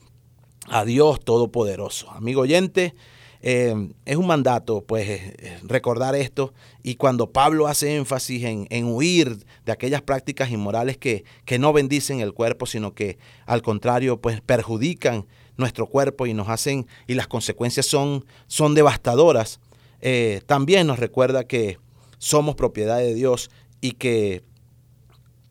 a 0.68 0.84
Dios 0.84 1.20
Todopoderoso. 1.20 2.10
Amigo 2.10 2.42
oyente, 2.42 2.94
eh, 3.42 3.74
es 4.04 4.16
un 4.16 4.26
mandato, 4.26 4.84
pues, 4.86 5.08
eh, 5.08 5.58
recordar 5.62 6.14
esto. 6.14 6.52
Y 6.82 6.96
cuando 6.96 7.32
Pablo 7.32 7.66
hace 7.66 7.96
énfasis 7.96 8.44
en, 8.44 8.66
en 8.70 8.86
huir 8.86 9.44
de 9.64 9.72
aquellas 9.72 10.02
prácticas 10.02 10.50
inmorales 10.50 10.98
que, 10.98 11.24
que, 11.44 11.58
no 11.58 11.72
bendicen 11.72 12.20
el 12.20 12.34
cuerpo, 12.34 12.66
sino 12.66 12.94
que 12.94 13.18
al 13.46 13.62
contrario, 13.62 14.20
pues, 14.20 14.40
perjudican 14.40 15.26
nuestro 15.60 15.86
cuerpo 15.86 16.26
y 16.26 16.34
nos 16.34 16.48
hacen, 16.48 16.86
y 17.06 17.14
las 17.14 17.28
consecuencias 17.28 17.86
son, 17.86 18.24
son 18.46 18.74
devastadoras, 18.74 19.60
eh, 20.00 20.40
también 20.46 20.86
nos 20.86 20.98
recuerda 20.98 21.44
que 21.44 21.78
somos 22.18 22.54
propiedad 22.54 22.98
de 22.98 23.14
Dios 23.14 23.50
y 23.80 23.92
que 23.92 24.42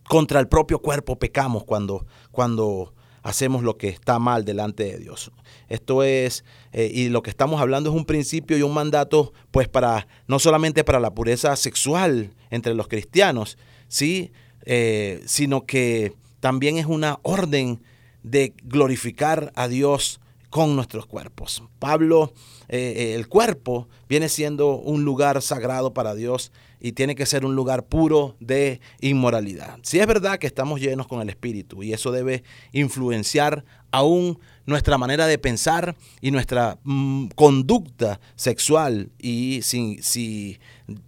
contra 0.07 0.39
el 0.39 0.47
propio 0.47 0.79
cuerpo 0.79 1.17
pecamos 1.17 1.63
cuando, 1.63 2.05
cuando 2.31 2.93
hacemos 3.21 3.63
lo 3.63 3.77
que 3.77 3.89
está 3.89 4.19
mal 4.19 4.45
delante 4.45 4.83
de 4.83 4.97
Dios. 4.97 5.31
Esto 5.67 6.03
es, 6.03 6.43
eh, 6.71 6.89
y 6.93 7.09
lo 7.09 7.21
que 7.21 7.29
estamos 7.29 7.61
hablando 7.61 7.89
es 7.89 7.95
un 7.95 8.05
principio 8.05 8.57
y 8.57 8.63
un 8.63 8.73
mandato, 8.73 9.33
pues 9.51 9.67
para, 9.67 10.07
no 10.27 10.39
solamente 10.39 10.83
para 10.83 10.99
la 10.99 11.13
pureza 11.13 11.55
sexual 11.55 12.33
entre 12.49 12.73
los 12.73 12.87
cristianos, 12.87 13.57
¿sí? 13.87 14.31
Eh, 14.65 15.21
sino 15.25 15.65
que 15.65 16.13
también 16.39 16.77
es 16.77 16.85
una 16.85 17.19
orden 17.23 17.81
de 18.23 18.53
glorificar 18.63 19.51
a 19.55 19.67
Dios 19.67 20.19
con 20.49 20.75
nuestros 20.75 21.05
cuerpos. 21.05 21.63
Pablo, 21.77 22.33
eh, 22.67 23.13
el 23.15 23.27
cuerpo 23.27 23.87
viene 24.07 24.29
siendo 24.29 24.75
un 24.75 25.03
lugar 25.03 25.41
sagrado 25.41 25.93
para 25.93 26.15
Dios 26.15 26.51
y 26.81 26.93
tiene 26.93 27.15
que 27.15 27.25
ser 27.25 27.45
un 27.45 27.55
lugar 27.55 27.85
puro 27.85 28.35
de 28.39 28.79
inmoralidad. 29.01 29.77
Si 29.83 29.99
es 29.99 30.07
verdad 30.07 30.39
que 30.39 30.47
estamos 30.47 30.79
llenos 30.79 31.07
con 31.07 31.21
el 31.21 31.29
Espíritu 31.29 31.83
y 31.83 31.93
eso 31.93 32.11
debe 32.11 32.43
influenciar 32.71 33.65
aún 33.91 34.39
nuestra 34.65 34.97
manera 34.97 35.27
de 35.27 35.37
pensar 35.37 35.95
y 36.21 36.31
nuestra 36.31 36.79
mm, 36.83 37.27
conducta 37.35 38.19
sexual 38.35 39.11
y 39.19 39.61
si, 39.63 40.59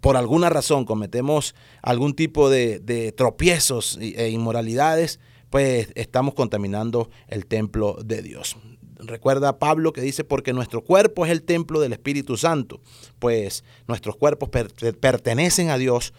por 0.02 0.17
alguna 0.17 0.50
razón 0.50 0.86
cometemos 0.86 1.56
algún 1.82 2.13
tipo 2.15 2.50
de 2.50 3.13
tropiezos 3.15 3.97
e 4.02 4.30
inmoralidades, 4.30 5.19
pues 5.51 5.89
estamos 5.95 6.33
contaminando 6.33 7.11
el 7.27 7.45
templo 7.45 7.97
de 8.03 8.23
Dios. 8.23 8.55
Recuerda 8.97 9.59
Pablo 9.59 9.91
que 9.93 10.01
dice, 10.01 10.23
porque 10.23 10.53
nuestro 10.53 10.81
cuerpo 10.81 11.25
es 11.25 11.31
el 11.31 11.43
templo 11.43 11.81
del 11.81 11.91
Espíritu 11.91 12.37
Santo, 12.37 12.79
pues 13.19 13.63
nuestros 13.87 14.15
cuerpos 14.15 14.49
pertenecen 14.49 15.69
a 15.69 15.77
Dios 15.77 16.13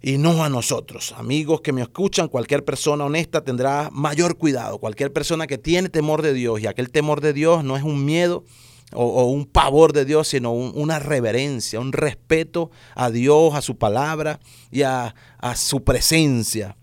y 0.00 0.16
no 0.16 0.42
a 0.42 0.48
nosotros. 0.48 1.14
Amigos 1.18 1.60
que 1.60 1.72
me 1.72 1.82
escuchan, 1.82 2.28
cualquier 2.28 2.64
persona 2.64 3.04
honesta 3.04 3.44
tendrá 3.44 3.90
mayor 3.92 4.38
cuidado. 4.38 4.78
Cualquier 4.78 5.12
persona 5.12 5.46
que 5.46 5.58
tiene 5.58 5.90
temor 5.90 6.22
de 6.22 6.32
Dios, 6.32 6.60
y 6.60 6.66
aquel 6.66 6.90
temor 6.90 7.20
de 7.20 7.34
Dios 7.34 7.62
no 7.62 7.76
es 7.76 7.82
un 7.82 8.06
miedo 8.06 8.44
o, 8.92 9.24
un 9.24 9.44
pavor 9.44 9.92
de 9.92 10.06
Dios, 10.06 10.28
sino 10.28 10.52
un, 10.52 10.72
una 10.74 10.98
reverencia, 10.98 11.78
un 11.78 11.92
respeto 11.92 12.70
a 12.94 13.10
Dios, 13.10 13.54
a 13.54 13.60
su 13.60 13.76
palabra 13.76 14.40
y 14.70 14.82
a 14.82 15.14
su 15.56 15.84
presencia 15.84 16.76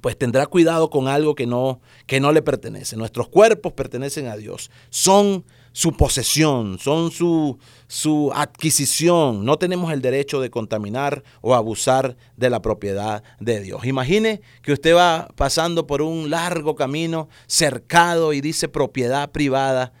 pues 0.00 0.16
tendrá 0.16 0.46
cuidado 0.46 0.90
con 0.90 1.08
algo 1.08 1.34
que 1.34 1.46
no, 1.46 1.80
que 2.06 2.20
no 2.20 2.32
le 2.32 2.42
pertenece. 2.42 2.96
Nuestros 2.96 3.28
cuerpos 3.28 3.72
pertenecen 3.72 4.26
a 4.26 4.36
Dios, 4.36 4.70
son 4.90 5.44
su 5.72 5.92
posesión, 5.92 6.78
son 6.78 7.10
su, 7.10 7.58
su 7.86 8.32
adquisición. 8.34 9.44
No 9.44 9.58
tenemos 9.58 9.92
el 9.92 10.02
derecho 10.02 10.40
de 10.40 10.50
contaminar 10.50 11.22
o 11.40 11.54
abusar 11.54 12.16
de 12.36 12.50
la 12.50 12.60
propiedad 12.60 13.22
de 13.38 13.60
Dios. 13.60 13.84
Imagine 13.84 14.40
que 14.62 14.72
usted 14.72 14.94
va 14.94 15.28
pasando 15.36 15.86
por 15.86 16.02
un 16.02 16.30
largo 16.30 16.74
camino 16.74 17.28
cercado 17.46 18.32
y 18.32 18.40
dice 18.40 18.68
propiedad 18.68 19.30
privada 19.30 19.92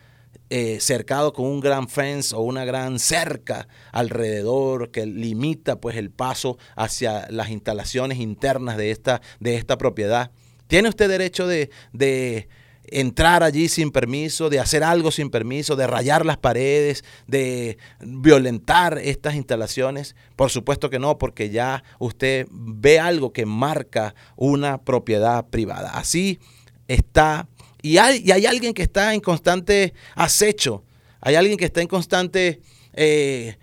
eh, 0.52 0.80
cercado 0.80 1.32
con 1.32 1.46
un 1.46 1.60
gran 1.60 1.88
fence 1.88 2.34
o 2.34 2.40
una 2.40 2.64
gran 2.64 2.98
cerca 2.98 3.68
alrededor 3.92 4.90
que 4.90 5.06
limita 5.06 5.80
pues 5.80 5.96
el 5.96 6.10
paso 6.10 6.58
hacia 6.74 7.30
las 7.30 7.50
instalaciones 7.50 8.18
internas 8.18 8.76
de 8.76 8.90
esta, 8.90 9.22
de 9.38 9.54
esta 9.54 9.78
propiedad. 9.78 10.32
¿Tiene 10.66 10.88
usted 10.88 11.08
derecho 11.08 11.46
de, 11.46 11.70
de 11.92 12.48
entrar 12.82 13.44
allí 13.44 13.68
sin 13.68 13.92
permiso, 13.92 14.50
de 14.50 14.58
hacer 14.58 14.82
algo 14.82 15.12
sin 15.12 15.30
permiso, 15.30 15.76
de 15.76 15.86
rayar 15.86 16.26
las 16.26 16.38
paredes, 16.38 17.04
de 17.28 17.78
violentar 18.00 18.98
estas 18.98 19.36
instalaciones? 19.36 20.16
Por 20.34 20.50
supuesto 20.50 20.90
que 20.90 20.98
no, 20.98 21.16
porque 21.16 21.50
ya 21.50 21.84
usted 22.00 22.48
ve 22.50 22.98
algo 22.98 23.32
que 23.32 23.46
marca 23.46 24.16
una 24.34 24.82
propiedad 24.82 25.46
privada. 25.46 25.90
Así 25.90 26.40
está 26.88 27.46
y 27.82 27.98
hay, 27.98 28.30
hay 28.30 28.46
alguien 28.46 28.74
que 28.74 28.82
está 28.82 29.14
en 29.14 29.20
constante 29.20 29.94
acecho, 30.14 30.84
hay 31.20 31.34
alguien 31.34 31.56
que 31.56 31.66
está 31.66 31.80
en 31.82 31.88
constante 31.88 32.60
eh, 32.92 33.56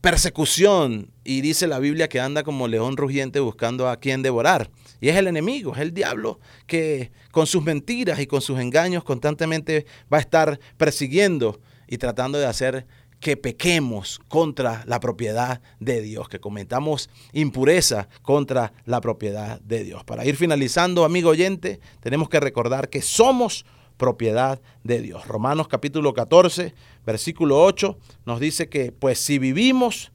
persecución 0.00 1.10
y 1.24 1.40
dice 1.40 1.66
la 1.66 1.78
Biblia 1.78 2.08
que 2.08 2.20
anda 2.20 2.44
como 2.44 2.68
león 2.68 2.96
rugiente 2.96 3.40
buscando 3.40 3.88
a 3.88 3.96
quien 3.98 4.22
devorar. 4.22 4.70
Y 5.00 5.08
es 5.08 5.16
el 5.16 5.26
enemigo, 5.26 5.74
es 5.74 5.80
el 5.80 5.92
diablo 5.92 6.40
que 6.66 7.10
con 7.32 7.46
sus 7.46 7.62
mentiras 7.64 8.20
y 8.20 8.26
con 8.26 8.40
sus 8.40 8.58
engaños 8.60 9.04
constantemente 9.04 9.86
va 10.12 10.18
a 10.18 10.20
estar 10.20 10.60
persiguiendo 10.76 11.60
y 11.88 11.98
tratando 11.98 12.38
de 12.38 12.46
hacer 12.46 12.86
que 13.20 13.36
pequemos 13.36 14.20
contra 14.28 14.84
la 14.86 15.00
propiedad 15.00 15.60
de 15.80 16.02
Dios, 16.02 16.28
que 16.28 16.40
cometamos 16.40 17.10
impureza 17.32 18.08
contra 18.22 18.72
la 18.84 19.00
propiedad 19.00 19.60
de 19.60 19.84
Dios. 19.84 20.04
Para 20.04 20.24
ir 20.24 20.36
finalizando, 20.36 21.04
amigo 21.04 21.30
oyente, 21.30 21.80
tenemos 22.00 22.28
que 22.28 22.40
recordar 22.40 22.88
que 22.88 23.02
somos 23.02 23.64
propiedad 23.96 24.60
de 24.84 25.00
Dios. 25.00 25.26
Romanos 25.26 25.68
capítulo 25.68 26.12
14, 26.12 26.74
versículo 27.04 27.62
8 27.62 27.98
nos 28.26 28.40
dice 28.40 28.68
que 28.68 28.92
pues 28.92 29.18
si 29.18 29.38
vivimos, 29.38 30.12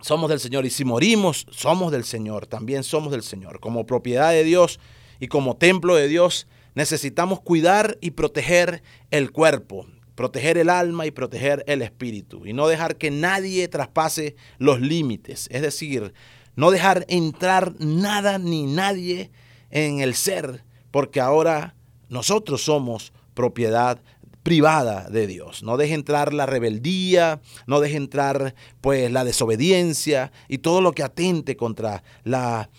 somos 0.00 0.28
del 0.28 0.40
Señor 0.40 0.66
y 0.66 0.70
si 0.70 0.84
morimos, 0.84 1.46
somos 1.50 1.92
del 1.92 2.04
Señor, 2.04 2.46
también 2.46 2.82
somos 2.82 3.12
del 3.12 3.22
Señor. 3.22 3.60
Como 3.60 3.86
propiedad 3.86 4.32
de 4.32 4.44
Dios 4.44 4.80
y 5.20 5.28
como 5.28 5.56
templo 5.56 5.94
de 5.94 6.08
Dios, 6.08 6.46
necesitamos 6.74 7.40
cuidar 7.40 7.96
y 8.00 8.10
proteger 8.10 8.82
el 9.10 9.30
cuerpo 9.30 9.86
proteger 10.14 10.58
el 10.58 10.70
alma 10.70 11.06
y 11.06 11.10
proteger 11.10 11.64
el 11.66 11.82
espíritu 11.82 12.46
y 12.46 12.52
no 12.52 12.68
dejar 12.68 12.96
que 12.96 13.10
nadie 13.10 13.68
traspase 13.68 14.36
los 14.58 14.80
límites, 14.80 15.48
es 15.50 15.62
decir, 15.62 16.14
no 16.56 16.70
dejar 16.70 17.04
entrar 17.08 17.74
nada 17.78 18.38
ni 18.38 18.64
nadie 18.64 19.30
en 19.70 20.00
el 20.00 20.14
ser, 20.14 20.64
porque 20.90 21.20
ahora 21.20 21.74
nosotros 22.08 22.62
somos 22.62 23.12
propiedad 23.34 24.00
privada 24.44 25.08
de 25.08 25.26
Dios. 25.26 25.62
No 25.62 25.76
deje 25.76 25.94
entrar 25.94 26.32
la 26.32 26.46
rebeldía, 26.46 27.40
no 27.66 27.80
deje 27.80 27.96
entrar 27.96 28.54
pues 28.80 29.10
la 29.10 29.24
desobediencia 29.24 30.30
y 30.48 30.58
todo 30.58 30.80
lo 30.80 30.92
que 30.92 31.02
atente 31.02 31.56
contra 31.56 32.04
la 32.22 32.70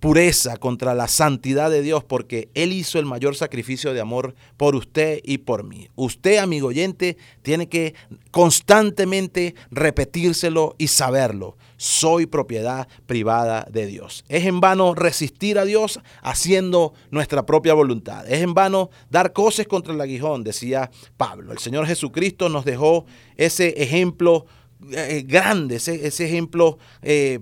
pureza, 0.00 0.56
contra 0.56 0.94
la 0.94 1.08
santidad 1.08 1.70
de 1.70 1.82
Dios, 1.82 2.02
porque 2.02 2.48
Él 2.54 2.72
hizo 2.72 2.98
el 2.98 3.04
mayor 3.04 3.36
sacrificio 3.36 3.92
de 3.92 4.00
amor 4.00 4.34
por 4.56 4.74
usted 4.74 5.20
y 5.22 5.38
por 5.38 5.62
mí. 5.62 5.88
Usted, 5.94 6.38
amigo 6.38 6.68
oyente, 6.68 7.18
tiene 7.42 7.68
que 7.68 7.94
constantemente 8.30 9.54
repetírselo 9.70 10.74
y 10.78 10.88
saberlo. 10.88 11.56
Soy 11.76 12.26
propiedad 12.26 12.88
privada 13.06 13.66
de 13.70 13.86
Dios. 13.86 14.24
Es 14.28 14.46
en 14.46 14.60
vano 14.60 14.94
resistir 14.94 15.58
a 15.58 15.64
Dios 15.64 16.00
haciendo 16.22 16.94
nuestra 17.10 17.44
propia 17.44 17.74
voluntad. 17.74 18.30
Es 18.30 18.42
en 18.42 18.54
vano 18.54 18.90
dar 19.10 19.32
cosas 19.34 19.66
contra 19.66 19.92
el 19.92 20.00
aguijón, 20.00 20.44
decía 20.44 20.90
Pablo. 21.18 21.52
El 21.52 21.58
Señor 21.58 21.86
Jesucristo 21.86 22.48
nos 22.48 22.64
dejó 22.64 23.04
ese 23.36 23.74
ejemplo 23.82 24.46
eh, 24.92 25.24
grande, 25.26 25.76
ese, 25.76 26.06
ese 26.06 26.24
ejemplo 26.24 26.78
eh, 27.02 27.40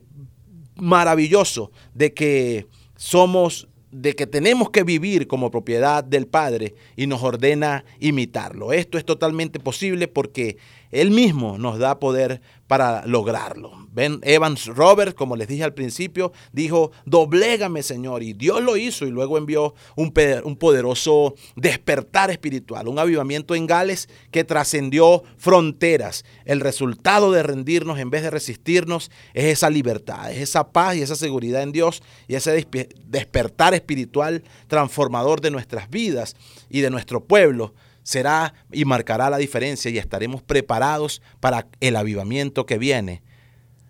maravilloso 0.79 1.71
de 1.95 2.15
que 2.15 2.67
somos 2.97 3.69
de 3.91 4.15
que 4.15 4.27
tenemos 4.27 4.71
que 4.71 4.85
vivir 4.85 5.27
como 5.27 5.51
propiedad 5.51 6.05
del 6.05 6.27
Padre 6.27 6.75
y 6.95 7.07
nos 7.07 7.23
ordena 7.23 7.85
imitarlo. 8.01 8.73
Esto 8.73 8.99
es 8.99 9.05
totalmente 9.05 9.61
posible 9.61 10.09
porque 10.09 10.59
Él 10.91 11.11
mismo 11.11 11.59
nos 11.59 11.79
da 11.79 11.99
poder 11.99 12.41
para 12.67 13.07
lograrlo. 13.07 13.73
Ben 13.93 14.21
Evans 14.23 14.67
Robert, 14.67 15.17
como 15.17 15.35
les 15.35 15.49
dije 15.49 15.65
al 15.65 15.75
principio, 15.75 16.33
dijo, 16.53 16.93
doblégame 17.05 17.83
Señor, 17.83 18.23
y 18.23 18.35
Dios 18.35 18.63
lo 18.63 18.77
hizo 18.77 19.07
y 19.07 19.11
luego 19.11 19.39
envió 19.39 19.75
un, 19.97 20.13
un 20.45 20.57
poderoso 20.57 21.35
despertar 21.57 22.31
espiritual, 22.31 22.87
un 22.87 22.99
avivamiento 22.99 23.55
en 23.55 23.67
Gales 23.67 24.09
que 24.31 24.45
trascendió 24.45 25.25
fronteras. 25.37 26.25
El 26.45 26.61
resultado 26.61 27.33
de 27.33 27.43
rendirnos 27.43 27.99
en 27.99 28.11
vez 28.11 28.23
de 28.23 28.31
resistirnos 28.31 29.11
es 29.35 29.47
esa 29.47 29.71
libertad, 29.71 30.31
es 30.31 30.39
esa 30.39 30.71
paz 30.71 30.97
y 30.97 31.03
esa 31.03 31.17
seguridad 31.17 31.63
en 31.63 31.73
Dios 31.73 32.03
y 32.29 32.35
ese 32.35 32.67
despertar 33.07 33.75
espiritual 33.75 34.45
transformador 34.69 35.41
de 35.41 35.51
nuestras 35.51 35.89
vidas 35.91 36.37
y 36.69 36.83
de 36.83 36.91
nuestro 36.91 37.25
pueblo 37.25 37.75
será 38.09 38.55
y 38.73 38.87
marcará 38.87 39.29
la 39.29 39.37
diferencia 39.37 39.91
y 39.91 39.99
estaremos 39.99 40.41
preparados 40.41 41.21
para 41.41 41.67
el 41.81 41.95
avivamiento 41.95 42.65
que 42.65 42.79
viene, 42.79 43.23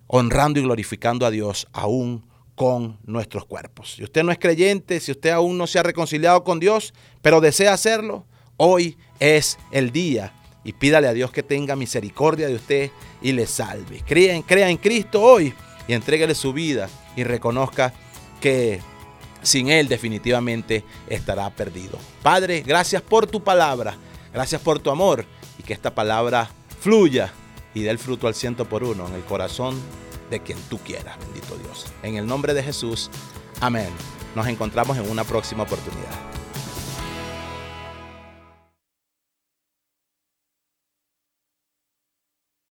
honrando 0.09 0.59
y 0.59 0.65
glorificando 0.65 1.25
a 1.25 1.31
Dios 1.31 1.69
aún 1.73 2.27
con 2.57 2.99
nuestros 3.05 3.45
cuerpos. 3.45 3.93
Si 3.93 4.03
usted 4.03 4.25
no 4.25 4.33
es 4.33 4.39
creyente, 4.41 4.99
si 4.99 5.13
usted 5.13 5.31
aún 5.31 5.57
no 5.57 5.69
se 5.69 5.79
ha 5.79 5.85
reconciliado 5.85 6.43
con 6.43 6.59
Dios, 6.59 6.95
pero 7.23 7.41
desea 7.41 7.73
hacerlo, 7.73 8.27
hoy 8.57 8.99
es 9.21 9.57
el 9.71 9.93
día 9.93 10.33
y 10.65 10.73
pídale 10.73 11.07
a 11.07 11.13
Dios 11.13 11.31
que 11.31 11.45
tenga 11.45 11.77
misericordia 11.77 12.49
de 12.49 12.57
usted 12.57 12.91
y 13.23 13.31
le 13.31 13.47
salve. 13.47 14.03
Crea 14.05 14.35
en, 14.35 14.43
crea 14.43 14.69
en 14.69 14.79
Cristo 14.79 15.23
hoy 15.23 15.55
y 15.87 15.93
entréguele 15.93 16.35
su 16.35 16.53
vida 16.53 16.91
y 17.15 17.23
reconozca 17.23 17.95
que 18.41 18.81
sin 19.43 19.69
Él 19.69 19.87
definitivamente 19.87 20.83
estará 21.09 21.49
perdido. 21.51 22.01
Padre, 22.21 22.65
gracias 22.67 23.01
por 23.01 23.29
tu 23.29 23.45
palabra. 23.45 23.97
Gracias 24.39 24.63
por 24.63 24.79
tu 24.79 24.91
amor 24.91 25.25
y 25.59 25.65
que 25.65 25.73
esta 25.73 25.97
palabra 25.97 26.49
fluya 26.79 27.33
y 27.75 27.83
dé 27.83 27.91
el 27.91 27.99
fruto 27.99 28.29
al 28.29 28.37
ciento 28.37 28.67
por 28.67 28.85
uno 28.85 29.09
en 29.09 29.15
el 29.15 29.25
corazón 29.25 29.77
de 30.31 30.39
quien 30.39 30.61
tú 30.71 30.79
quieras, 30.79 31.19
bendito 31.19 31.57
Dios. 31.57 31.87
En 32.05 32.15
el 32.15 32.25
nombre 32.25 32.55
de 32.55 32.63
Jesús, 32.63 33.11
amén. 33.61 33.89
Nos 34.37 34.47
encontramos 34.47 34.97
en 34.97 35.11
una 35.11 35.25
próxima 35.25 35.65
oportunidad. 35.65 36.38